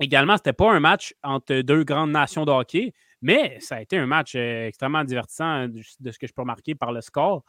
également, 0.00 0.36
c'était 0.36 0.52
pas 0.52 0.72
un 0.72 0.80
match 0.80 1.14
entre 1.22 1.60
deux 1.62 1.84
grandes 1.84 2.10
nations 2.10 2.44
de 2.44 2.50
hockey, 2.50 2.92
mais 3.22 3.58
ça 3.60 3.76
a 3.76 3.80
été 3.80 3.96
un 3.96 4.06
match 4.06 4.34
euh, 4.36 4.66
extrêmement 4.66 5.02
divertissant 5.02 5.66
de 5.68 6.10
ce 6.10 6.18
que 6.18 6.26
je 6.26 6.32
peux 6.32 6.42
remarquer 6.42 6.74
par 6.74 6.92
le 6.92 7.00
score. 7.00 7.42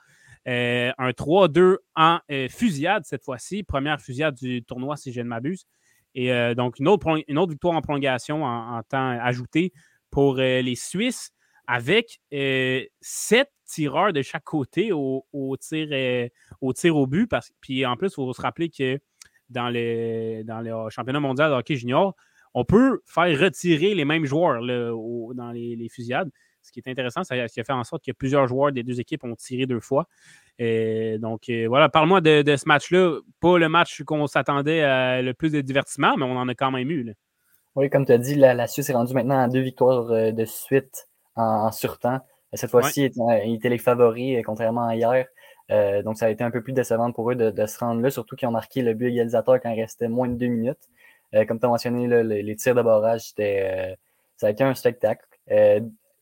un 0.46 1.12
3-2 1.12 1.78
en 1.96 2.20
fusillade 2.50 3.04
cette 3.06 3.24
fois-ci. 3.24 3.64
Première 3.64 4.00
fusillade 4.00 4.36
du 4.36 4.64
tournoi, 4.64 4.96
si 4.96 5.12
je 5.12 5.20
ne 5.22 5.28
m'abuse. 5.28 5.66
Et 6.20 6.56
donc, 6.56 6.80
une 6.80 6.88
autre, 6.88 7.24
une 7.28 7.38
autre 7.38 7.52
victoire 7.52 7.76
en 7.76 7.82
prolongation 7.82 8.44
en, 8.44 8.82
temps 8.82 9.20
ajouté 9.22 9.72
pour 10.10 10.38
les 10.38 10.76
Suisses 10.76 11.30
avec 11.68 12.20
sept 13.02 13.52
tireurs 13.68 14.14
de 14.14 14.24
chaque 14.24 14.44
côté 14.44 14.92
au, 14.92 15.24
tir, 15.60 16.30
au 16.60 16.74
tir 16.74 16.96
au 16.96 17.06
but. 17.06 17.28
Parce, 17.28 17.52
puis 17.62 17.86
en 17.86 17.96
plus, 17.98 18.08
il 18.08 18.16
faut 18.16 18.34
se 18.34 18.42
rappeler 18.42 18.70
que 18.70 19.00
dans, 19.50 19.70
les, 19.70 20.44
dans 20.44 20.62
le 20.62 20.90
championnat 20.90 21.20
mondial 21.20 21.52
de 21.52 21.56
hockey 21.56 21.76
junior, 21.76 22.16
on 22.56 22.66
peut 22.66 23.02
faire 23.06 23.40
retirer 23.40 23.94
les 23.94 24.04
mêmes 24.04 24.26
joueurs 24.26 24.62
dans 25.36 25.52
les, 25.52 25.88
fusillades. 25.92 26.32
Ce 26.68 26.72
qui 26.72 26.80
est 26.80 26.92
intéressant, 26.92 27.24
c'est 27.24 27.40
a 27.40 27.48
fait 27.48 27.72
en 27.72 27.84
sorte 27.84 28.04
que 28.04 28.12
plusieurs 28.12 28.46
joueurs 28.48 28.74
des 28.74 28.84
deux 28.84 29.00
équipes 29.00 29.24
ont 29.24 29.36
tiré 29.36 29.66
deux 29.66 29.80
fois. 29.80 30.08
donc 30.60 31.50
euh, 31.50 31.66
voilà, 31.68 31.88
parle-moi 31.88 32.20
de, 32.22 32.44
ce 32.56 32.68
match-là. 32.68 33.20
Pas 33.40 33.58
le 33.58 33.70
match 33.70 34.04
qu'on 34.04 34.28
s'attendait 34.28 34.84
à 34.84 35.22
le 35.22 35.34
plus 35.34 35.52
de 35.52 35.62
divertissement, 35.62 36.18
mais 36.18 36.26
on 36.26 36.38
en 36.38 36.48
a 36.48 36.56
quand 36.56 36.72
même 36.72 36.92
eu. 36.92 37.16
Oui, 37.76 37.90
comme 37.90 38.06
tu 38.06 38.12
as 38.12 38.18
dit, 38.18 38.36
la, 38.36 38.68
Suisse 38.68 38.90
est 38.90 38.94
rendue 38.94 39.14
maintenant 39.14 39.40
à 39.40 39.48
deux 39.48 39.62
victoires 39.62 40.12
euh, 40.12 40.32
de 40.32 40.46
suite 40.46 41.08
en, 41.36 41.72
surtemps. 41.72 42.20
Cette 42.54 42.72
fois-ci, 42.72 43.12
ils 43.46 43.56
étaient 43.56 43.70
les 43.70 43.78
favoris, 43.78 44.38
euh, 44.38 44.42
contrairement 44.46 44.88
à 44.88 44.96
hier. 44.96 45.26
donc, 46.04 46.18
ça 46.18 46.26
a 46.26 46.30
été 46.30 46.44
un 46.44 46.52
peu 46.52 46.62
plus 46.62 46.74
décevant 46.74 47.12
pour 47.12 47.32
eux 47.32 47.36
de, 47.36 47.66
se 47.66 47.80
rendre 47.80 48.02
là, 48.02 48.10
surtout 48.10 48.36
qu'ils 48.36 48.48
ont 48.48 48.52
marqué 48.52 48.82
le 48.82 48.94
but 48.94 49.08
égalisateur 49.08 49.62
quand 49.62 49.70
il 49.70 49.82
restait 49.82 50.10
moins 50.10 50.28
de 50.28 50.36
deux 50.36 50.48
minutes. 50.48 50.90
Euh, 51.36 51.46
comme 51.46 51.60
tu 51.60 51.66
as 51.66 51.70
mentionné, 51.70 52.08
les, 52.24 52.56
tirs 52.56 52.76
de 52.76 52.82
barrage, 52.82 53.34
euh, 53.40 53.96
ça 54.38 54.48
a 54.48 54.50
été 54.50 54.64
un 54.64 54.74
spectacle. 54.74 55.26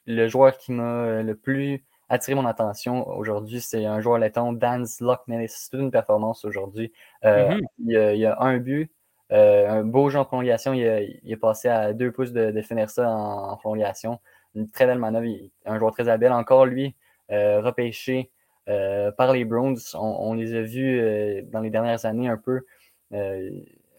Euh, 0.07 0.15
le 0.15 0.27
joueur 0.27 0.57
qui 0.57 0.71
m'a 0.71 1.21
le 1.21 1.35
plus 1.35 1.83
attiré 2.09 2.35
mon 2.35 2.45
attention 2.45 3.07
aujourd'hui, 3.09 3.61
c'est 3.61 3.85
un 3.85 3.99
joueur 3.99 4.19
letton, 4.19 4.53
Dan 4.53 4.85
Lockman. 4.99 5.45
C'est 5.47 5.71
toute 5.71 5.81
une 5.81 5.91
performance 5.91 6.45
aujourd'hui. 6.45 6.91
Mm-hmm. 7.23 7.61
il, 7.79 8.17
y 8.17 8.25
a 8.25 8.39
un 8.39 8.57
but, 8.57 8.91
un 9.31 9.83
beau 9.83 10.09
jeu 10.09 10.19
en 10.19 10.25
prolongation. 10.25 10.73
Il, 10.73 10.83
est 10.83 11.37
passé 11.37 11.67
à 11.69 11.93
deux 11.93 12.11
pouces 12.11 12.31
de, 12.31 12.61
finir 12.61 12.89
ça 12.89 13.09
en, 13.09 13.57
prolongation. 13.57 14.19
Une 14.55 14.69
très 14.69 14.85
belle 14.85 14.99
manœuvre. 14.99 15.27
un 15.65 15.79
joueur 15.79 15.91
très 15.91 16.07
habile. 16.07 16.31
Encore 16.31 16.65
lui, 16.65 16.95
repêché 17.29 18.29
par 18.65 19.33
les 19.33 19.45
Browns. 19.45 19.79
On, 19.95 20.33
les 20.35 20.53
a 20.53 20.61
vus 20.61 21.41
dans 21.51 21.61
les 21.61 21.71
dernières 21.71 22.05
années 22.05 22.29
un 22.29 22.37
peu 22.37 22.61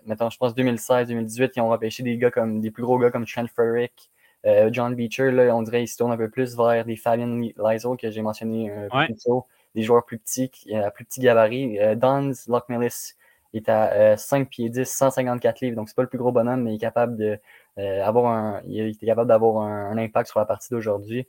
mettons, 0.06 0.30
je 0.30 0.38
pense 0.38 0.54
2016-2018, 0.54 1.52
ils 1.56 1.60
ont 1.60 1.68
repêché 1.68 2.02
des 2.02 2.16
gars 2.16 2.30
comme 2.30 2.60
des 2.60 2.70
plus 2.70 2.82
gros 2.82 2.98
gars 2.98 3.10
comme 3.10 3.26
Trent 3.26 3.46
Furrick, 3.54 4.10
euh, 4.46 4.68
John 4.72 4.94
Beecher, 4.94 5.30
là, 5.30 5.54
on 5.54 5.62
dirait 5.62 5.80
qu'ils 5.80 5.88
se 5.88 5.96
tournent 5.96 6.12
un 6.12 6.16
peu 6.16 6.30
plus 6.30 6.56
vers 6.56 6.84
des 6.84 6.96
Fabian 6.96 7.40
Lizo 7.58 7.96
que 7.96 8.10
j'ai 8.10 8.22
mentionné 8.22 8.70
un 8.70 8.88
peu 8.88 9.06
plus 9.06 9.16
tôt, 9.16 9.46
des 9.74 9.82
joueurs 9.82 10.04
plus 10.04 10.18
petits, 10.18 10.50
à 10.74 10.90
plus 10.90 11.04
petit 11.04 11.20
gabarit. 11.20 11.78
Euh, 11.80 11.94
Dans 11.94 12.32
Lockmillis 12.48 13.14
est 13.54 13.68
à 13.68 14.16
5 14.16 14.42
euh, 14.42 14.44
pieds 14.44 14.68
10, 14.70 14.84
154 14.88 15.60
livres, 15.60 15.76
donc 15.76 15.88
c'est 15.88 15.96
pas 15.96 16.02
le 16.02 16.08
plus 16.08 16.18
gros 16.18 16.32
bonhomme, 16.32 16.62
mais 16.62 16.72
il 16.72 16.76
est 16.76 16.78
capable 16.78 17.16
de 17.16 17.38
avoir 17.78 18.32
un, 18.32 18.62
il 18.66 18.80
est 18.80 19.06
capable 19.06 19.28
d'avoir 19.28 19.62
un, 19.62 19.98
impact 19.98 20.28
sur 20.30 20.40
la 20.40 20.46
partie 20.46 20.70
d'aujourd'hui. 20.70 21.26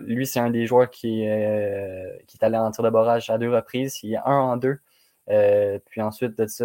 lui, 0.00 0.26
c'est 0.26 0.40
un 0.40 0.50
des 0.50 0.66
joueurs 0.66 0.90
qui, 0.90 1.24
qui 2.26 2.36
est 2.36 2.42
allé 2.42 2.56
en 2.56 2.70
tir 2.70 2.84
de 2.84 2.90
barrage 2.90 3.30
à 3.30 3.38
deux 3.38 3.52
reprises. 3.52 4.02
Il 4.02 4.14
est 4.14 4.18
un 4.18 4.38
en 4.38 4.56
deux. 4.56 4.78
Euh, 5.30 5.78
puis 5.86 6.02
ensuite 6.02 6.36
de 6.38 6.46
ça, 6.46 6.64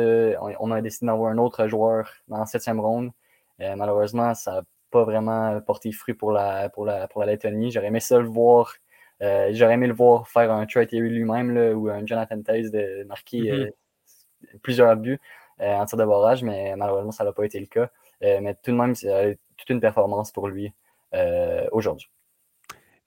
on, 0.60 0.72
a 0.72 0.82
décidé 0.82 1.08
d'avoir 1.08 1.32
un 1.32 1.38
autre 1.38 1.67
joueur 1.67 2.10
dans 2.27 2.39
la 2.39 2.46
septième 2.46 2.79
ronde. 2.79 3.12
Euh, 3.62 3.75
malheureusement, 3.75 4.34
ça 4.34 4.53
n'a 4.53 4.62
pas 4.91 5.03
vraiment 5.03 5.60
porté 5.62 5.91
fruit 5.91 6.13
pour 6.13 6.32
la, 6.32 6.70
pour 6.70 6.86
la, 6.86 7.08
pour 7.08 7.22
la 7.22 7.27
Lettonie. 7.27 7.72
J'aurais 7.72 7.88
aimé 7.88 8.00
ça 8.00 8.20
le 8.20 8.27
voir. 8.27 8.74
Euh, 9.22 9.50
j'aurais 9.51 9.74
aimé 9.74 9.88
le 9.88 9.94
voir 9.94 10.27
faire 10.27 10.51
un 10.51 10.65
Troy 10.65 10.86
lui-même 10.91 11.58
ou 11.75 11.89
un 11.89 12.06
Jonathan 12.06 12.41
Taze 12.41 12.72
de 12.72 13.03
marquer 13.06 13.39
mm-hmm. 13.39 14.60
plusieurs 14.62 14.96
buts 14.96 15.20
en 15.60 15.86
tir 15.86 15.98
de 15.98 16.06
barrage, 16.06 16.44
mais 16.44 16.75
malheureusement, 16.75 17.12
ça 17.12 17.24
n'a 17.24 17.32
pas 17.32 17.44
été 17.44 17.60
le 17.60 17.65
cas. 17.65 17.89
mais 18.22 18.56
tout 18.63 18.72
de 18.72 18.77
même, 18.77 18.94
c'est 18.94 19.39
toute 19.58 19.70
une 19.70 19.82
performance 19.82 20.32
pour 20.32 20.48
lui 20.48 20.72
aujourd'hui. 21.72 22.10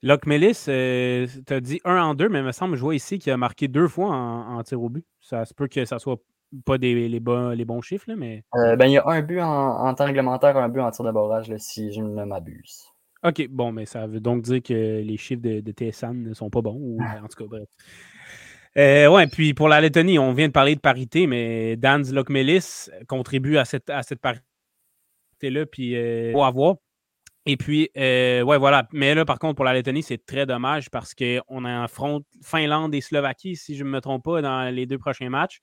Locke 0.03 0.27
euh, 0.67 1.27
tu 1.45 1.53
as 1.53 1.59
dit 1.59 1.79
un 1.85 2.01
en 2.01 2.15
deux, 2.15 2.27
mais 2.27 2.39
il 2.39 2.45
me 2.45 2.51
semble, 2.51 2.75
je 2.75 2.81
vois 2.81 2.95
ici 2.95 3.19
qu'il 3.19 3.31
a 3.31 3.37
marqué 3.37 3.67
deux 3.67 3.87
fois 3.87 4.09
en, 4.09 4.61
tir 4.63 4.81
au 4.81 4.89
but. 4.89 5.05
Ça 5.19 5.45
se 5.45 5.53
peut 5.53 5.67
que 5.67 5.85
ça 5.85 5.99
soit 5.99 6.17
pas 6.65 6.77
des, 6.77 7.07
les, 7.07 7.19
bons, 7.19 7.49
les 7.49 7.65
bons 7.65 7.81
chiffres, 7.81 8.11
mais. 8.15 8.43
Euh, 8.55 8.75
ben, 8.75 8.87
il 8.87 8.93
y 8.93 8.97
a 8.97 9.07
un 9.07 9.21
but 9.21 9.41
en, 9.41 9.93
temps 9.93 10.05
réglementaire, 10.05 10.57
un 10.57 10.69
but 10.69 10.81
en 10.81 10.91
tir 10.91 11.05
de 11.05 11.11
barrage, 11.11 11.53
si 11.57 11.91
je 11.91 12.01
ne 12.01 12.25
m'abuse. 12.25 12.85
OK, 13.23 13.47
bon, 13.49 13.71
mais 13.71 13.85
ça 13.85 14.07
veut 14.07 14.19
donc 14.19 14.41
dire 14.41 14.63
que 14.63 15.01
les 15.01 15.17
chiffres 15.17 15.41
de, 15.41 15.61
de 15.61 15.71
TSN 15.71 16.23
ne 16.23 16.33
sont 16.33 16.49
pas 16.49 16.61
bons, 16.61 16.77
ou 16.77 16.99
en 17.01 17.27
tout 17.27 17.43
cas, 17.43 17.45
bref. 17.47 17.67
Euh, 18.77 19.07
ouais, 19.09 19.27
puis 19.27 19.53
pour 19.53 19.67
la 19.67 19.81
Lettonie, 19.81 20.17
on 20.17 20.33
vient 20.33 20.47
de 20.47 20.53
parler 20.53 20.75
de 20.75 20.79
parité, 20.79 21.27
mais 21.27 21.75
Dan 21.75 22.03
Lokmelis 22.09 22.89
contribue 23.07 23.57
à 23.57 23.65
cette, 23.65 23.89
à 23.89 24.01
cette 24.01 24.21
parité-là, 24.21 25.65
puis 25.65 25.95
euh, 25.95 26.31
faut 26.31 26.43
avoir. 26.43 26.75
Et 27.45 27.57
puis, 27.57 27.89
euh, 27.97 28.43
ouais, 28.43 28.57
voilà. 28.57 28.87
Mais 28.93 29.15
là, 29.15 29.25
par 29.25 29.39
contre, 29.39 29.55
pour 29.55 29.65
la 29.65 29.73
Lettonie, 29.73 30.03
c'est 30.03 30.25
très 30.25 30.45
dommage 30.45 30.89
parce 30.89 31.13
qu'on 31.15 31.65
affronte 31.65 32.23
Finlande 32.43 32.93
et 32.93 33.01
Slovaquie, 33.01 33.55
si 33.55 33.75
je 33.75 33.83
ne 33.83 33.89
me 33.89 33.99
trompe 33.99 34.23
pas, 34.23 34.41
dans 34.41 34.73
les 34.73 34.85
deux 34.85 34.99
prochains 34.99 35.29
matchs. 35.29 35.59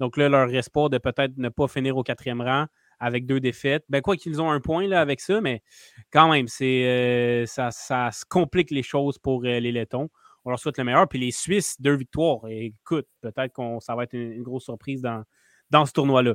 Donc 0.00 0.16
là, 0.16 0.30
leur 0.30 0.52
espoir 0.52 0.88
de 0.88 0.96
peut-être 0.96 1.36
ne 1.36 1.50
pas 1.50 1.68
finir 1.68 1.96
au 1.96 2.02
quatrième 2.02 2.40
rang 2.40 2.66
avec 3.00 3.26
deux 3.26 3.38
défaites. 3.38 3.84
Ben, 3.90 4.00
quoi 4.00 4.16
qu'ils 4.16 4.40
ont 4.40 4.50
un 4.50 4.60
point 4.60 4.88
là, 4.88 5.00
avec 5.00 5.20
ça, 5.20 5.42
mais 5.42 5.62
quand 6.10 6.30
même, 6.30 6.46
euh, 6.62 7.46
ça, 7.46 7.70
ça, 7.70 8.10
se 8.10 8.24
complique 8.24 8.70
les 8.70 8.82
choses 8.82 9.18
pour 9.18 9.44
euh, 9.44 9.60
les 9.60 9.72
Lettons. 9.72 10.08
On 10.46 10.50
leur 10.50 10.58
souhaite 10.58 10.78
le 10.78 10.84
meilleur. 10.84 11.06
Puis 11.06 11.18
les 11.18 11.30
Suisses, 11.30 11.78
deux 11.80 11.96
victoires. 11.96 12.40
écoute, 12.48 13.06
peut-être 13.20 13.52
que 13.52 13.62
ça 13.80 13.94
va 13.94 14.04
être 14.04 14.14
une, 14.14 14.42
grosse 14.42 14.64
surprise 14.64 15.02
dans, 15.02 15.22
dans 15.68 15.84
ce 15.84 15.92
tournoi-là. 15.92 16.34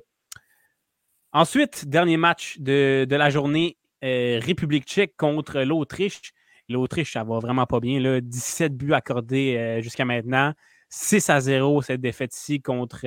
Ensuite, 1.34 1.88
dernier 1.88 2.18
match 2.18 2.60
de, 2.60 3.08
de 3.10 3.16
la 3.16 3.32
journée, 3.32 3.78
euh, 4.04 4.40
République 4.42 4.86
tchèque 4.86 5.16
contre 5.18 5.62
l'Autriche. 5.62 6.34
L'Autriche, 6.70 7.14
ça 7.14 7.24
va 7.24 7.40
vraiment 7.40 7.66
pas 7.66 7.80
bien. 7.80 8.00
Là. 8.00 8.22
17 8.22 8.78
buts 8.78 8.94
accordés 8.94 9.80
jusqu'à 9.82 10.06
maintenant. 10.06 10.54
6 10.90 11.30
à 11.30 11.40
0 11.40 11.82
cette 11.82 12.02
défaite-ci 12.02 12.62
contre 12.62 13.06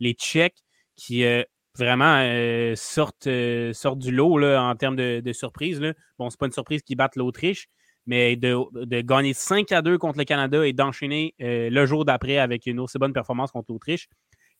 les 0.00 0.12
Tchèques 0.12 0.62
qui 0.96 1.24
vraiment 1.76 2.22
sortent, 2.74 3.28
sortent, 3.72 3.98
du 3.98 4.10
lot 4.10 4.38
là, 4.38 4.62
en 4.62 4.74
termes 4.76 4.96
de, 4.96 5.32
surprise. 5.32 5.80
Là. 5.80 5.92
Bon, 6.18 6.30
c'est 6.30 6.38
pas 6.38 6.46
une 6.46 6.52
surprise 6.52 6.82
qu'ils 6.82 6.96
battent 6.96 7.16
l'Autriche, 7.16 7.68
mais 8.06 8.36
de, 8.36 8.56
de, 8.84 9.00
gagner 9.02 9.34
5 9.34 9.72
à 9.72 9.82
2 9.82 9.98
contre 9.98 10.18
le 10.18 10.24
Canada 10.24 10.66
et 10.66 10.72
d'enchaîner 10.72 11.34
le 11.38 11.86
jour 11.86 12.04
d'après 12.04 12.38
avec 12.38 12.66
une 12.66 12.80
aussi 12.80 12.98
bonne 12.98 13.12
performance 13.12 13.52
contre 13.52 13.72
l'Autriche. 13.72 14.08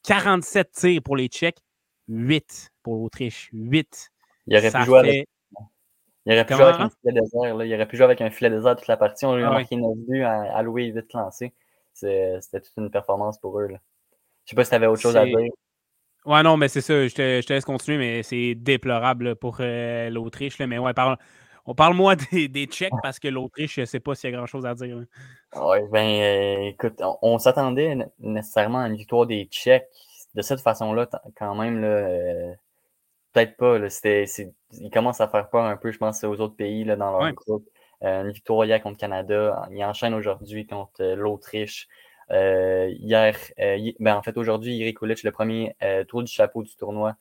47 0.02 0.70
tirs 0.72 1.02
pour 1.02 1.16
les 1.16 1.28
Tchèques, 1.28 1.62
8 2.08 2.70
pour 2.82 2.96
l'Autriche. 2.96 3.48
8. 3.52 4.10
Il 4.46 4.56
aurait 4.56 4.70
pu 4.70 4.84
jouer 4.84 4.98
avec 4.98 5.28
il 6.26 6.32
aurait 6.32 6.44
pu 6.44 6.54
jouer 6.54 6.64
avec 6.64 6.80
un 6.80 6.90
filet 6.90 7.12
désert. 7.12 7.64
Il 7.64 7.74
aurait 7.74 7.86
pu 7.86 7.96
jouer 7.96 8.04
avec 8.04 8.20
un 8.20 8.30
filet 8.30 8.50
désert 8.50 8.76
toute 8.76 8.88
la 8.88 8.96
partie. 8.96 9.24
On 9.26 9.36
lui 9.36 9.44
a 9.44 9.48
ah 9.48 9.52
marqué 9.52 9.76
9 9.76 9.96
buts 9.96 10.22
à, 10.22 10.60
louer 10.62 10.90
vite 10.90 11.12
lancé. 11.12 11.54
C'était 11.92 12.60
toute 12.60 12.72
une 12.76 12.90
performance 12.90 13.38
pour 13.38 13.60
eux. 13.60 13.68
Là. 13.68 13.78
Je 14.46 14.50
sais 14.50 14.56
pas 14.56 14.64
si 14.64 14.70
tu 14.70 14.76
avais 14.76 14.86
autre 14.86 15.02
chose 15.02 15.16
à 15.16 15.24
dire. 15.24 15.36
Ouais, 16.24 16.42
non, 16.42 16.56
mais 16.56 16.68
c'est 16.68 16.80
ça. 16.80 17.06
Je 17.06 17.14
te, 17.14 17.40
je 17.40 17.46
te, 17.46 17.52
laisse 17.52 17.64
continuer, 17.64 17.98
mais 17.98 18.22
c'est 18.22 18.54
déplorable 18.54 19.36
pour 19.36 19.58
euh, 19.60 20.08
l'Autriche. 20.08 20.58
Mais 20.60 20.78
ouais, 20.78 20.94
parle, 20.94 21.16
on 21.66 21.74
parle-moi 21.74 22.16
des, 22.32 22.48
des, 22.48 22.66
Tchèques 22.66 22.92
parce 23.02 23.18
que 23.18 23.28
l'Autriche, 23.28 23.76
je 23.76 23.84
sais 23.84 24.00
pas 24.00 24.14
s'il 24.14 24.30
y 24.30 24.34
a 24.34 24.36
grand-chose 24.36 24.66
à 24.66 24.74
dire. 24.74 25.04
Oui, 25.56 25.78
ben, 25.90 26.06
euh, 26.06 26.68
écoute, 26.68 27.02
on, 27.22 27.38
s'attendait 27.38 27.96
nécessairement 28.20 28.80
à 28.80 28.88
une 28.88 28.96
victoire 28.96 29.26
des 29.26 29.46
Tchèques 29.46 29.88
de 30.34 30.42
cette 30.42 30.60
façon-là, 30.60 31.08
quand 31.36 31.54
même. 31.56 31.80
Là, 31.80 31.88
euh, 31.88 32.52
peut-être 33.32 33.56
pas. 33.56 33.78
Là, 33.78 33.88
il 34.72 34.90
commence 34.90 35.20
à 35.20 35.28
faire 35.28 35.48
peur 35.48 35.64
un 35.64 35.76
peu, 35.76 35.90
je 35.90 35.98
pense, 35.98 36.22
aux 36.22 36.40
autres 36.40 36.56
pays 36.56 36.84
là, 36.84 36.94
dans 36.94 37.18
leur 37.18 37.32
groupe. 37.32 37.68
Une 38.02 38.30
victoire 38.30 38.64
hier 38.64 38.82
contre 38.82 38.98
Canada. 38.98 39.68
Il 39.70 39.82
enchaîne 39.84 40.14
aujourd'hui 40.14 40.66
contre 40.66 41.02
l'Autriche. 41.14 41.88
Euh, 42.30 42.88
hier, 42.98 43.36
ben, 44.00 44.16
en 44.16 44.22
fait, 44.22 44.36
aujourd'hui, 44.36 44.80
Eric 44.80 44.98
Kulich, 44.98 45.22
le 45.22 45.32
premier 45.32 45.76
tour 46.08 46.22
du 46.22 46.32
chapeau 46.32 46.62
du 46.62 46.74
tournoi. 46.76 47.16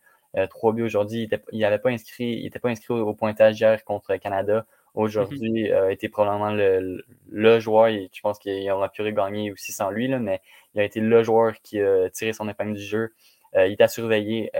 trois 0.50 0.74
buts 0.74 0.84
aujourd'hui. 0.84 1.30
Il 1.52 1.60
n'avait 1.60 1.80
pas 1.80 1.90
inscrit, 1.90 2.40
il 2.42 2.46
était 2.48 2.60
pas 2.60 2.70
inscrit 2.70 2.94
au, 2.94 3.14
pointage 3.14 3.60
hier 3.60 3.84
contre 3.84 4.16
Canada. 4.18 4.66
Aujourd'hui, 4.94 5.72
a 5.72 5.92
été 5.92 6.08
probablement 6.08 6.52
le, 6.52 7.04
le 7.30 7.60
joueur. 7.60 7.90
je 7.90 8.22
pense 8.22 8.40
qu'il 8.40 8.70
aura 8.72 8.90
pu 8.90 9.12
gagner 9.12 9.52
aussi 9.52 9.72
sans 9.74 9.90
lui, 9.90 10.08
là, 10.08 10.20
mais 10.20 10.42
il 10.74 10.82
a 10.82 10.84
été 10.84 11.02
le 11.02 11.24
joueur 11.24 11.54
qui 11.64 11.82
a 11.82 12.10
tiré 12.10 12.34
son 12.34 12.48
épingle 12.50 12.74
du 12.74 12.84
jeu. 12.84 13.12
Euh, 13.56 13.68
il 13.68 13.74
était 13.74 13.88
surveillé 13.88 14.52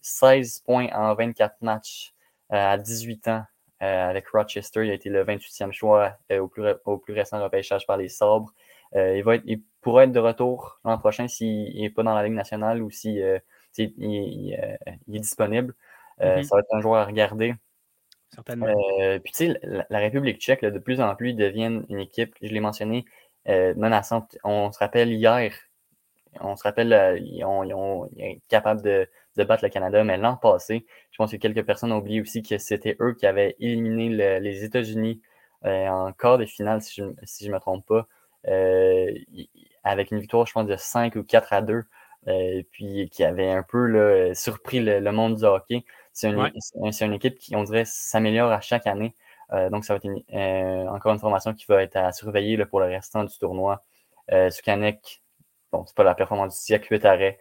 16 0.00 0.60
points 0.64 0.88
en 0.94 1.14
24 1.14 1.56
matchs 1.60 2.14
euh, 2.52 2.56
à 2.56 2.78
18 2.78 3.28
ans 3.28 3.44
euh, 3.82 4.10
avec 4.10 4.28
Rochester. 4.28 4.84
Il 4.86 4.90
a 4.90 4.94
été 4.94 5.10
le 5.10 5.24
28e 5.24 5.72
choix 5.72 6.16
au, 6.30 6.48
plus, 6.48 6.64
au 6.86 6.98
plus 6.98 7.12
récent 7.12 7.42
repêchage 7.42 7.86
par 7.86 7.96
les 7.96 8.08
Sabres. 8.08 8.52
Il, 8.94 9.22
va 9.22 9.36
être, 9.36 9.44
il 9.46 9.62
pourra 9.80 10.04
être 10.04 10.12
de 10.12 10.18
retour 10.18 10.80
l'an 10.84 10.98
prochain 10.98 11.28
s'il 11.28 11.80
n'est 11.80 11.90
pas 11.90 12.02
dans 12.02 12.14
la 12.14 12.22
Ligue 12.22 12.34
nationale 12.34 12.82
ou 12.82 12.90
s'il 12.90 13.40
si, 13.72 13.94
il, 13.98 14.52
est 14.54 14.78
disponible. 15.06 15.74
Mm-hmm. 16.20 16.42
Ça 16.42 16.56
va 16.56 16.60
être 16.60 16.74
un 16.74 16.80
joueur 16.80 16.96
à 16.96 17.04
regarder. 17.04 17.54
Certainement. 18.30 18.66
puis 19.22 19.32
tu 19.32 19.46
sais, 19.46 19.60
la, 19.62 19.98
République 19.98 20.38
tchèque, 20.38 20.64
de 20.64 20.78
plus 20.78 21.00
en 21.00 21.14
plus, 21.14 21.32
devient 21.34 21.82
une 21.88 22.00
équipe, 22.00 22.34
je 22.42 22.48
l'ai 22.48 22.60
mentionné, 22.60 23.04
menaçante. 23.46 24.36
On 24.44 24.70
se 24.72 24.78
rappelle 24.78 25.12
hier, 25.12 25.52
on 26.40 26.56
se 26.56 26.62
rappelle, 26.62 27.22
ils, 27.22 27.44
ont, 27.44 28.06
été 28.16 28.40
capables 28.48 28.82
de, 28.82 29.08
battre 29.44 29.64
le 29.64 29.70
Canada, 29.70 30.02
mais 30.04 30.16
l'an 30.16 30.36
passé, 30.36 30.84
je 31.10 31.16
pense 31.16 31.30
que 31.30 31.36
quelques 31.36 31.64
personnes 31.64 31.92
ont 31.92 31.98
oublié 31.98 32.20
aussi 32.20 32.42
que 32.42 32.58
c'était 32.58 32.96
eux 33.00 33.14
qui 33.14 33.26
avaient 33.26 33.56
éliminé 33.60 34.40
les 34.40 34.64
États-Unis 34.64 35.20
en 35.62 36.12
quart 36.12 36.38
de 36.38 36.46
finale, 36.46 36.82
si 36.82 37.00
je 37.00 37.48
ne 37.48 37.52
me 37.52 37.58
trompe 37.58 37.86
pas, 37.86 38.08
avec 38.44 40.10
une 40.10 40.20
victoire, 40.20 40.46
je 40.46 40.52
pense, 40.52 40.66
de 40.66 40.76
5 40.76 41.16
ou 41.16 41.22
4 41.22 41.52
à 41.52 41.62
2. 41.62 41.84
Euh, 42.26 42.62
puis 42.72 43.08
qui 43.10 43.24
avait 43.24 43.50
un 43.50 43.62
peu 43.62 44.34
surpris 44.34 44.80
le, 44.80 45.00
monde 45.12 45.36
du 45.36 45.44
hockey. 45.44 45.84
C'est 46.12 46.28
une, 46.28 47.12
équipe 47.12 47.38
qui, 47.38 47.54
on 47.56 47.62
dirait, 47.62 47.84
s'améliore 47.86 48.50
à 48.50 48.60
chaque 48.60 48.86
année. 48.86 49.14
Euh, 49.52 49.70
donc, 49.70 49.84
ça 49.84 49.94
va 49.94 50.00
être 50.02 50.24
euh, 50.34 50.88
encore 50.88 51.12
une 51.12 51.20
formation 51.20 51.54
qui 51.54 51.64
va 51.66 51.82
être 51.82 51.96
à 51.96 52.12
surveiller 52.12 52.62
pour 52.66 52.80
le 52.80 52.86
restant 52.86 53.24
du 53.24 53.36
tournoi. 53.38 53.84
Euh, 54.32 54.50
Sukanek, 54.50 55.22
bon, 55.72 55.84
c'est 55.86 55.96
pas 55.96 56.04
la 56.04 56.14
performance 56.14 56.54
du 56.54 56.60
siècle, 56.60 56.88
8 56.90 57.04
arrêts. 57.04 57.38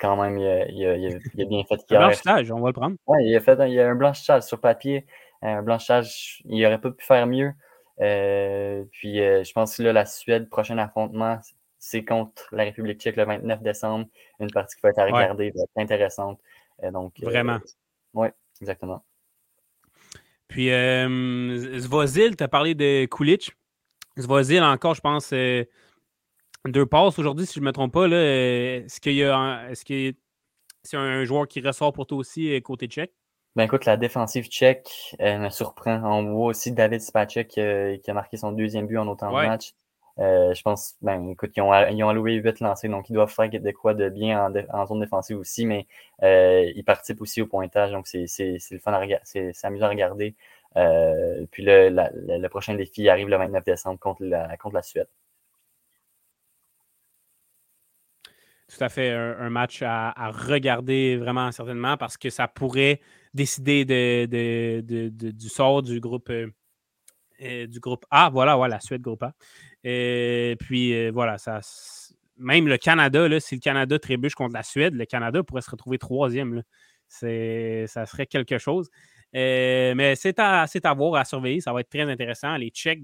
quand 0.00 0.16
même, 0.16 0.38
il 0.38 0.86
a, 0.86 1.44
bien 1.46 1.64
fait. 1.64 1.80
Un 1.90 1.98
blanchissage, 1.98 2.52
on 2.52 2.60
va 2.60 2.68
le 2.68 2.72
prendre. 2.72 2.96
Oui, 3.06 3.18
il 3.24 3.34
a 3.36 3.40
fait 3.40 3.58
il 3.68 3.80
a 3.80 3.88
un 3.88 3.94
blanchissage 3.94 4.42
sur 4.42 4.60
papier. 4.60 5.06
Un 5.42 5.62
blanchissage, 5.62 6.42
il 6.44 6.62
n'aurait 6.62 6.80
pas 6.80 6.90
pu 6.90 7.04
faire 7.04 7.26
mieux. 7.26 7.52
Puis, 8.00 9.16
je 9.16 9.52
pense 9.52 9.76
que 9.76 9.82
là, 9.82 9.92
la 9.92 10.06
Suède, 10.06 10.48
prochain 10.48 10.78
affrontement, 10.78 11.38
c'est 11.80 12.04
contre 12.04 12.46
la 12.52 12.64
République 12.64 13.00
tchèque 13.00 13.16
le 13.16 13.24
29 13.24 13.62
décembre. 13.62 14.06
Une 14.38 14.50
partie 14.52 14.76
qui 14.76 14.82
va 14.82 14.90
être 14.90 14.98
à 14.98 15.06
regarder, 15.06 15.50
va 15.50 15.62
être 15.62 15.70
intéressante. 15.76 16.38
Euh, 16.84 16.90
donc, 16.90 17.14
euh, 17.22 17.26
Vraiment. 17.26 17.58
oui, 18.14 18.28
exactement. 18.60 19.02
Puis, 20.46 20.70
euh, 20.70 21.78
Zvozil, 21.78 22.36
tu 22.36 22.44
as 22.44 22.48
parlé 22.48 22.74
de 22.74 23.06
Kulich. 23.06 23.50
Zvozil, 24.18 24.62
encore, 24.62 24.94
je 24.94 25.00
pense, 25.00 25.32
euh, 25.32 25.64
deux 26.66 26.86
passes 26.86 27.18
aujourd'hui, 27.18 27.46
si 27.46 27.54
je 27.54 27.60
ne 27.60 27.66
me 27.66 27.72
trompe 27.72 27.94
pas. 27.94 28.06
Est-ce 28.06 29.00
qu'il 29.00 29.14
y 29.14 29.24
a 29.24 29.70
est-ce 29.70 29.84
que 29.84 30.14
c'est 30.82 30.96
un 30.96 31.24
joueur 31.24 31.48
qui 31.48 31.60
ressort 31.60 31.92
pour 31.92 32.06
toi 32.06 32.18
aussi 32.18 32.60
côté 32.62 32.88
tchèque? 32.88 33.14
Ben 33.56 33.64
écoute, 33.64 33.84
la 33.84 33.96
défensive 33.96 34.46
tchèque 34.46 35.16
me 35.18 35.48
surprend. 35.50 36.00
On 36.04 36.32
voit 36.32 36.46
aussi 36.46 36.72
David 36.72 37.00
Spacek 37.00 37.48
qui 37.48 37.60
a 38.10 38.14
marqué 38.14 38.36
son 38.36 38.52
deuxième 38.52 38.86
but 38.86 38.98
en 38.98 39.08
autant 39.08 39.30
de 39.30 39.46
matchs. 39.46 39.74
Euh, 40.20 40.52
je 40.54 40.62
pense, 40.62 40.96
ben, 41.00 41.30
écoute, 41.30 41.52
ils 41.56 41.62
ont, 41.62 41.72
ils 41.88 42.04
ont 42.04 42.08
alloué 42.10 42.34
8 42.34 42.60
lancés, 42.60 42.88
donc 42.88 43.08
ils 43.08 43.14
doivent 43.14 43.30
faire 43.32 43.48
de 43.48 43.70
quoi 43.70 43.94
de 43.94 44.08
bien 44.10 44.52
en, 44.72 44.86
zone 44.86 45.00
défensive 45.00 45.38
aussi, 45.38 45.64
mais 45.64 45.86
euh, 46.22 46.70
ils 46.74 46.84
participent 46.84 47.22
aussi 47.22 47.40
au 47.40 47.46
pointage, 47.46 47.92
donc 47.92 48.06
c'est 48.06 48.26
le 48.70 48.78
fun 48.78 48.92
à 48.92 48.98
regarder, 48.98 49.24
c'est 49.24 49.64
amusant 49.64 49.86
à 49.86 49.88
regarder. 49.88 50.34
Euh, 50.76 51.46
puis 51.50 51.64
le, 51.64 51.88
le, 51.88 52.48
prochain 52.48 52.74
défi 52.74 53.08
arrive 53.08 53.28
le 53.28 53.36
29 53.38 53.64
décembre 53.64 53.98
contre 53.98 54.22
la, 54.22 54.56
contre 54.58 54.74
la 54.74 54.82
Suède. 54.82 55.08
Tout 58.70 58.84
à 58.84 58.88
fait, 58.88 59.10
un, 59.10 59.50
match 59.50 59.82
à, 59.82 60.30
regarder 60.30 61.16
vraiment 61.16 61.50
certainement 61.50 61.96
parce 61.96 62.16
que 62.16 62.30
ça 62.30 62.46
pourrait 62.46 63.00
décider 63.34 63.84
de, 63.84 64.80
du 64.80 65.48
sort 65.48 65.82
du 65.82 65.98
groupe, 65.98 66.30
du 67.40 67.80
groupe 67.80 68.06
A. 68.10 68.30
Voilà, 68.30 68.54
voilà, 68.54 68.76
la 68.76 68.80
Suède 68.80 69.02
groupe 69.02 69.24
A. 69.24 69.34
Et 69.82 70.56
puis 70.60 70.94
euh, 70.94 71.10
voilà, 71.12 71.38
ça, 71.38 71.60
même 72.36 72.68
le 72.68 72.78
Canada, 72.78 73.28
là, 73.28 73.40
si 73.40 73.54
le 73.54 73.60
Canada 73.60 73.98
trébuche 73.98 74.34
contre 74.34 74.54
la 74.54 74.62
Suède, 74.62 74.94
le 74.94 75.04
Canada 75.04 75.42
pourrait 75.42 75.62
se 75.62 75.70
retrouver 75.70 75.98
troisième. 75.98 76.62
Ça 77.08 78.06
serait 78.06 78.26
quelque 78.26 78.58
chose. 78.58 78.88
Euh, 79.34 79.94
mais 79.94 80.16
c'est 80.16 80.38
à, 80.38 80.62
à, 80.62 80.94
voir, 80.94 81.20
à 81.20 81.24
surveiller. 81.24 81.60
Ça 81.60 81.72
va 81.72 81.80
être 81.80 81.90
très 81.90 82.08
intéressant. 82.08 82.56
Les 82.56 82.70
Tchèques 82.70 83.02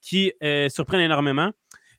qui 0.00 0.32
euh, 0.42 0.68
surprennent 0.68 1.00
énormément. 1.00 1.50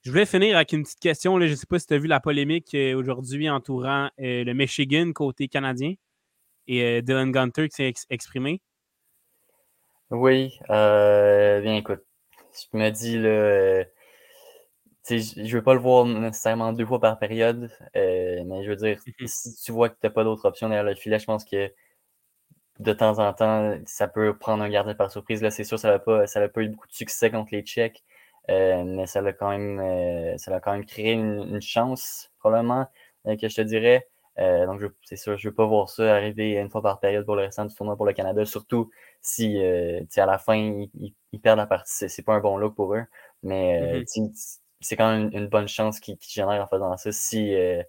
Je 0.05 0.11
voulais 0.11 0.27
finir 0.27 0.55
avec 0.55 0.71
une 0.71 0.83
petite 0.83 0.99
question. 0.99 1.39
Je 1.39 1.45
ne 1.45 1.55
sais 1.55 1.65
pas 1.65 1.79
si 1.79 1.87
tu 1.87 1.95
as 1.95 1.97
vu 1.97 2.07
la 2.07 2.19
polémique 2.19 2.77
aujourd'hui 2.95 3.49
entourant 3.49 4.11
le 4.19 4.53
Michigan 4.53 5.11
côté 5.13 5.47
canadien 5.47 5.95
et 6.67 7.01
Dylan 7.01 7.31
Gunter 7.31 7.69
qui 7.69 7.75
s'est 7.75 7.95
exprimé. 8.11 8.61
Oui, 10.11 10.59
bien 10.69 11.75
écoute, 11.75 12.03
je 12.53 12.77
me 12.77 12.91
dis, 12.91 13.17
le 13.17 13.87
je 15.09 15.41
ne 15.41 15.49
veux 15.49 15.63
pas 15.63 15.73
le 15.73 15.79
voir 15.79 16.05
nécessairement 16.05 16.71
deux 16.73 16.85
fois 16.85 16.99
par 16.99 17.17
période, 17.17 17.71
euh, 17.95 18.43
mais 18.45 18.63
je 18.63 18.69
veux 18.69 18.75
dire, 18.75 18.99
mmh 19.19 19.25
si 19.27 19.55
tu 19.55 19.71
vois 19.71 19.89
que 19.89 19.95
tu 19.99 20.05
n'as 20.05 20.11
pas 20.11 20.23
d'autre 20.23 20.45
option 20.45 20.69
derrière 20.69 20.83
le 20.83 20.95
filet, 20.95 21.19
je 21.19 21.25
pense 21.25 21.45
que 21.45 21.71
de 22.79 22.93
temps 22.93 23.19
en 23.19 23.33
temps, 23.33 23.77
ça 23.85 24.07
peut 24.07 24.37
prendre 24.37 24.63
un 24.63 24.69
gardien 24.69 24.95
par 24.95 25.11
surprise. 25.11 25.41
Là, 25.41 25.49
c'est 25.51 25.63
sûr, 25.63 25.79
ça 25.79 25.89
n'a 25.89 25.99
pas, 25.99 26.25
pas 26.25 26.61
eu 26.61 26.69
beaucoup 26.69 26.87
de 26.87 26.93
succès 26.93 27.31
contre 27.31 27.49
les 27.53 27.61
Tchèques, 27.61 28.03
euh, 28.03 28.14
mais 28.49 29.05
ça 29.07 29.19
a 29.19 29.33
quand 29.33 29.49
même, 29.49 29.79
euh, 29.79 30.37
ça 30.37 30.55
a 30.55 30.59
quand 30.59 30.73
même 30.73 30.85
créé 30.85 31.13
une, 31.13 31.61
chance, 31.61 32.31
probablement, 32.39 32.87
que 33.25 33.47
je 33.47 33.55
te 33.55 33.61
dirais. 33.61 34.07
donc, 34.37 34.81
c'est 35.03 35.15
sûr, 35.15 35.37
je 35.37 35.47
ne 35.47 35.51
veux 35.51 35.55
pas 35.55 35.65
voir 35.65 35.89
ça 35.89 36.15
arriver 36.15 36.53
une 36.53 36.69
fois 36.69 36.81
par 36.81 36.99
période 36.99 37.25
pour 37.25 37.35
le 37.35 37.43
restant 37.43 37.65
du 37.65 37.73
tournoi 37.75 37.95
pour 37.95 38.05
le 38.05 38.13
Canada, 38.13 38.45
surtout 38.45 38.91
si 39.21 39.59
à 39.61 40.25
la 40.25 40.37
fin, 40.37 40.55
ils, 40.55 41.41
perdent 41.41 41.59
la 41.59 41.67
partie. 41.67 42.09
C'est 42.09 42.23
pas 42.23 42.33
un 42.33 42.39
bon 42.39 42.57
look 42.57 42.75
pour 42.75 42.95
eux. 42.95 43.03
Mais 43.43 44.03
mmh 44.17 44.29
c'est 44.81 44.95
quand 44.95 45.09
même 45.09 45.29
une, 45.33 45.47
bonne 45.47 45.67
chance 45.67 45.99
qui, 45.99 46.17
génère 46.21 46.61
en 46.61 46.67
faisant 46.67 46.95
ça. 46.97 47.11
Si, 47.11 47.55
euh, 47.55 47.81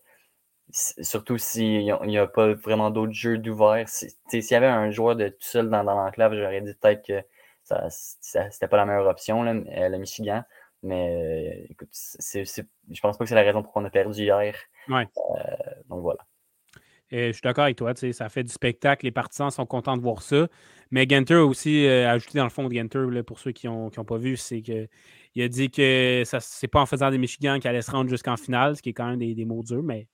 surtout 0.70 1.38
s'il 1.38 1.84
n'y 1.84 2.18
a, 2.18 2.26
pas 2.26 2.54
vraiment 2.54 2.90
d'autres 2.90 3.12
jeux 3.12 3.38
d'ouvert. 3.38 3.88
S'il 3.88 4.10
y 4.32 4.54
avait 4.54 4.66
un 4.66 4.90
joueur 4.90 5.16
de 5.16 5.28
tout 5.28 5.36
seul 5.40 5.70
dans, 5.70 5.82
l'enclave, 5.82 6.34
j'aurais 6.34 6.60
dit 6.60 6.74
peut-être 6.80 7.06
que 7.06 7.22
ça, 7.66 7.88
c'était 7.90 8.68
pas 8.68 8.76
la 8.76 8.86
meilleure 8.86 9.06
option, 9.06 9.42
là, 9.42 9.52
euh, 9.52 9.88
le 9.88 9.98
Michigan. 9.98 10.42
Mais 10.82 11.64
euh, 11.64 11.66
écoute, 11.70 11.88
je 11.92 13.00
pense 13.00 13.18
pas 13.18 13.24
que 13.24 13.28
c'est 13.28 13.34
la 13.34 13.42
raison 13.42 13.62
pour 13.62 13.72
qu'on 13.72 13.84
a 13.84 13.90
perdu 13.90 14.22
hier. 14.22 14.54
donc 14.88 16.02
voilà. 16.02 16.20
je 17.10 17.32
suis 17.32 17.40
d'accord 17.42 17.64
avec 17.64 17.76
toi, 17.76 17.92
ça 17.94 18.28
fait 18.28 18.44
du 18.44 18.52
spectacle, 18.52 19.04
les 19.04 19.10
partisans 19.10 19.50
sont 19.50 19.66
contents 19.66 19.96
de 19.96 20.02
voir 20.02 20.22
ça. 20.22 20.46
Mais 20.90 21.06
Genter 21.08 21.36
aussi 21.36 21.86
ajouté 21.86 22.38
dans 22.38 22.44
le 22.44 22.50
fond 22.50 22.68
de 22.68 22.74
Genter, 22.74 23.22
pour 23.24 23.40
ceux 23.40 23.52
qui 23.52 23.66
n'ont 23.66 23.90
pas 23.90 24.18
vu, 24.18 24.36
c'est 24.36 24.62
que 24.62 24.86
il 25.34 25.42
a 25.42 25.48
dit 25.48 25.70
que 25.70 26.22
ce 26.24 26.36
n'est 26.36 26.68
pas 26.68 26.80
en 26.80 26.86
faisant 26.86 27.10
des 27.10 27.18
Michigan 27.18 27.58
qu'il 27.58 27.68
allait 27.68 27.82
se 27.82 27.90
rendre 27.90 28.08
jusqu'en 28.08 28.38
finale, 28.38 28.76
ce 28.76 28.82
qui 28.82 28.90
est 28.90 28.94
quand 28.94 29.06
même 29.06 29.18
des, 29.18 29.44
mots 29.44 29.62
durs, 29.62 29.82
mais 29.82 30.08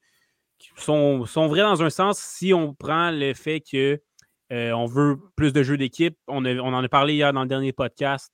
qui 0.59 0.71
sont, 0.77 1.27
sont, 1.27 1.47
vrais 1.47 1.61
dans 1.61 1.81
un 1.83 1.91
sens 1.91 2.19
si 2.19 2.53
on 2.53 2.75
prend 2.75 3.11
le 3.13 3.33
fait 3.33 3.61
que 3.61 3.77
euh, 3.77 3.99
on 4.53 4.87
veut 4.87 5.19
plus 5.37 5.53
de 5.53 5.63
jeux 5.63 5.77
d'équipe. 5.77 6.17
On, 6.29 6.45
en 6.45 6.85
a 6.85 6.89
parlé 6.89 7.15
hier 7.15 7.33
dans 7.33 7.43
le 7.43 7.49
dernier 7.49 7.73
podcast 7.73 8.33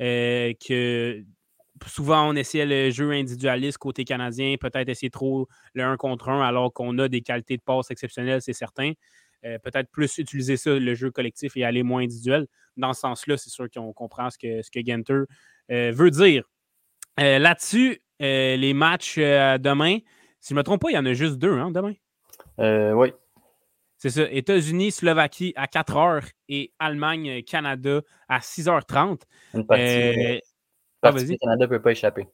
euh, 0.00 0.52
que 0.66 1.22
souvent 1.86 2.28
on 2.28 2.34
essayait 2.34 2.66
le 2.66 2.90
jeu 2.90 3.10
individualiste 3.12 3.78
côté 3.78 4.04
canadien, 4.04 4.56
peut-être 4.60 4.88
essayer 4.88 5.10
trop 5.10 5.48
le 5.74 5.82
1 5.82 5.96
contre 5.96 6.28
1 6.28 6.42
alors 6.42 6.72
qu'on 6.72 6.98
a 6.98 7.08
des 7.08 7.20
qualités 7.20 7.56
de 7.56 7.62
passe 7.62 7.90
exceptionnelles, 7.90 8.42
c'est 8.42 8.52
certain. 8.52 8.92
Euh, 9.46 9.58
peut-être 9.58 9.90
plus 9.90 10.18
utiliser 10.18 10.58
ça, 10.58 10.78
le 10.78 10.94
jeu 10.94 11.10
collectif, 11.10 11.56
et 11.56 11.64
aller 11.64 11.82
moins 11.82 12.02
individuel. 12.02 12.46
Dans 12.76 12.92
ce 12.92 13.00
sens-là, 13.00 13.38
c'est 13.38 13.48
sûr 13.48 13.70
qu'on 13.70 13.92
comprend 13.94 14.28
ce 14.28 14.36
que, 14.36 14.60
ce 14.62 14.70
Genter 14.84 15.22
euh, 15.70 15.92
veut 15.92 16.10
dire. 16.10 16.44
Euh, 17.18 17.38
là-dessus, 17.38 18.02
les 18.18 18.74
matchs 18.74 19.16
demain, 19.16 19.98
si 20.40 20.50
je 20.50 20.54
ne 20.54 20.58
me 20.58 20.62
trompe 20.62 20.82
pas, 20.82 20.90
il 20.90 20.94
y 20.94 20.98
en 20.98 21.06
a 21.06 21.14
juste 21.14 21.36
deux 21.38 21.54
hein, 21.54 21.70
demain? 21.70 21.94
oui. 22.58 23.12
C'est 24.00 24.08
ça. 24.08 24.22
États-Unis, 24.32 24.92
Slovaquie 24.92 25.52
à 25.56 25.66
4 25.66 25.94
h 25.94 26.30
et 26.48 26.72
Allemagne, 26.78 27.42
Canada 27.42 28.00
à 28.28 28.38
6h30. 28.38 29.20
Une 29.52 29.66
partie, 29.66 30.40
ah, 31.02 31.10
le 31.10 31.36
Canada 31.36 31.64
ne 31.64 31.66
peut 31.66 31.82
pas 31.82 31.92
échapper. 31.92 32.26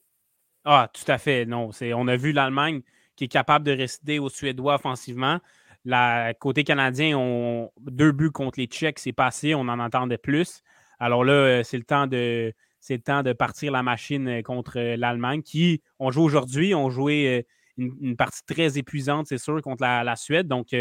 Ah, 0.64 0.88
tout 0.92 1.10
à 1.10 1.18
fait. 1.18 1.44
Non, 1.44 1.70
on 1.82 2.08
a 2.08 2.16
vu 2.16 2.30
l'Allemagne 2.30 2.82
qui 3.16 3.24
est 3.24 3.28
capable 3.28 3.64
de 3.64 3.72
résister 3.72 4.20
aux 4.20 4.28
Suédois 4.28 4.76
offensivement. 4.76 5.40
La, 5.84 6.34
côté 6.34 6.62
canadien, 6.62 7.18
on, 7.18 7.72
deux 7.80 8.12
buts 8.12 8.30
contre 8.30 8.60
les 8.60 8.66
Tchèques, 8.66 9.00
c'est 9.00 9.12
passé, 9.12 9.56
on 9.56 9.62
en 9.62 9.80
entendait 9.80 10.18
plus. 10.18 10.62
Alors 11.00 11.24
là, 11.24 11.32
euh, 11.32 11.62
c'est 11.64 11.78
le 11.78 11.84
temps 11.84 12.06
de 12.06 12.52
c'est 12.78 13.02
temps 13.02 13.24
de 13.24 13.32
partir 13.32 13.72
la 13.72 13.82
machine 13.82 14.28
euh, 14.28 14.42
contre 14.42 14.78
euh, 14.78 14.96
l'Allemagne, 14.96 15.42
qui 15.42 15.82
ont 15.98 16.12
joué 16.12 16.22
aujourd'hui, 16.22 16.74
ont 16.76 16.90
joué 16.90 17.44
une, 17.76 18.16
partie 18.16 18.44
très 18.46 18.78
épuisante, 18.78 19.26
c'est 19.26 19.38
sûr, 19.38 19.60
contre 19.62 19.82
la, 19.82 20.16
Suède. 20.16 20.46
Donc, 20.46 20.74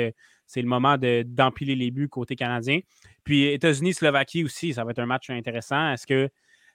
c'est 0.45 0.61
le 0.61 0.67
moment 0.67 0.97
d'empiler 0.97 1.75
les 1.75 1.91
buts 1.91 2.09
côté 2.09 2.35
canadien. 2.35 2.79
Puis 3.23 3.45
États-Unis-Slovaquie 3.45 4.43
aussi, 4.43 4.73
ça 4.73 4.83
va 4.83 4.91
être 4.91 4.99
un 4.99 5.05
match 5.05 5.29
intéressant. 5.29 5.91
Est-ce 5.91 6.07
que 6.07 6.29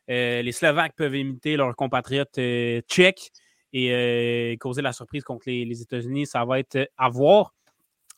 les 0.09 0.53
Slovaques 0.53 0.97
peuvent 0.97 1.15
imiter 1.15 1.57
leurs 1.57 1.77
compatriotes 1.77 2.41
tchèques 2.89 3.31
et 3.73 4.57
causer 4.61 4.83
la 4.83 4.93
surprise 4.93 5.23
contre 5.23 5.45
les, 5.47 5.65
les 5.65 5.83
États-Unis? 5.83 6.27
Ça 6.27 6.45
va 6.45 6.59
être 6.59 6.91
à 6.97 7.09
voir. 7.09 7.55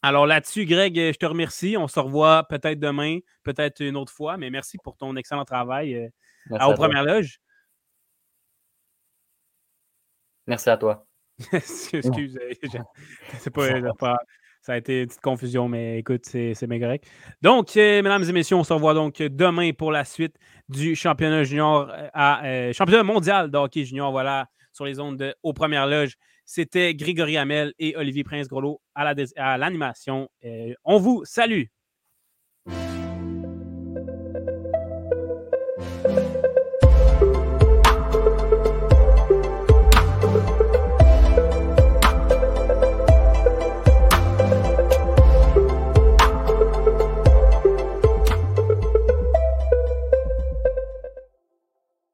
Alors 0.05 0.27
là-dessus, 0.27 0.67
Greg, 0.67 0.97
je 0.97 1.17
te 1.17 1.27
remercie. 1.27 1.77
On 1.77 1.87
se 1.87 2.01
revoit 2.01 2.43
peut-être 2.49 2.81
demain, 2.81 3.21
peut-être 3.45 3.81
une 3.81 3.97
autre 3.97 4.13
fois, 4.13 4.37
mais 4.37 4.51
merci 4.51 4.77
pour 4.83 4.97
ton 4.97 5.15
excellent 5.15 5.45
travail 5.45 5.95
euh, 5.95 6.09
à, 6.59 6.69
aux 6.69 6.75
premières 6.75 7.05
loges. 7.05 7.39
Merci 10.49 10.71
à 10.71 10.77
toi. 10.77 11.07
Excuse, 11.53 12.39
c'est 13.39 13.51
pas, 13.51 14.17
ça 14.63 14.75
a 14.75 14.77
été 14.77 15.01
une 15.01 15.09
petite 15.09 15.21
confusion, 15.21 15.69
mais 15.69 15.99
écoute, 15.99 16.25
c'est 16.25 16.67
bien 16.69 16.79
correct. 16.79 17.05
Donc, 17.43 17.77
euh, 17.77 18.01
mesdames 18.01 18.23
et 18.23 18.33
messieurs, 18.33 18.55
on 18.57 18.63
se 18.63 18.73
revoit 18.73 18.95
donc 18.95 19.17
demain 19.19 19.73
pour 19.73 19.91
la 19.91 20.05
suite 20.05 20.37
du 20.69 20.95
championnat 20.95 21.43
junior 21.43 21.91
euh, 21.91 22.09
à 22.15 22.73
championnat 22.73 23.03
mondial 23.03 23.51
de 23.51 23.59
hockey 23.59 23.85
junior. 23.85 24.13
Voilà 24.13 24.47
sur 24.73 24.85
les 24.85 25.01
ondes 25.01 25.19
de 25.19 25.35
Aux 25.43 25.53
Premières 25.53 25.89
Loges. 25.89 26.15
C'était 26.45 26.95
Grégory 26.95 27.37
Hamel 27.37 27.73
et 27.81 27.97
Olivier 27.97 28.23
Prince-Grolot 28.23 28.81
à 28.95 29.59
l'animation. 29.59 30.29
on 30.85 30.99
vous 30.99 31.25
salue! 31.25 31.65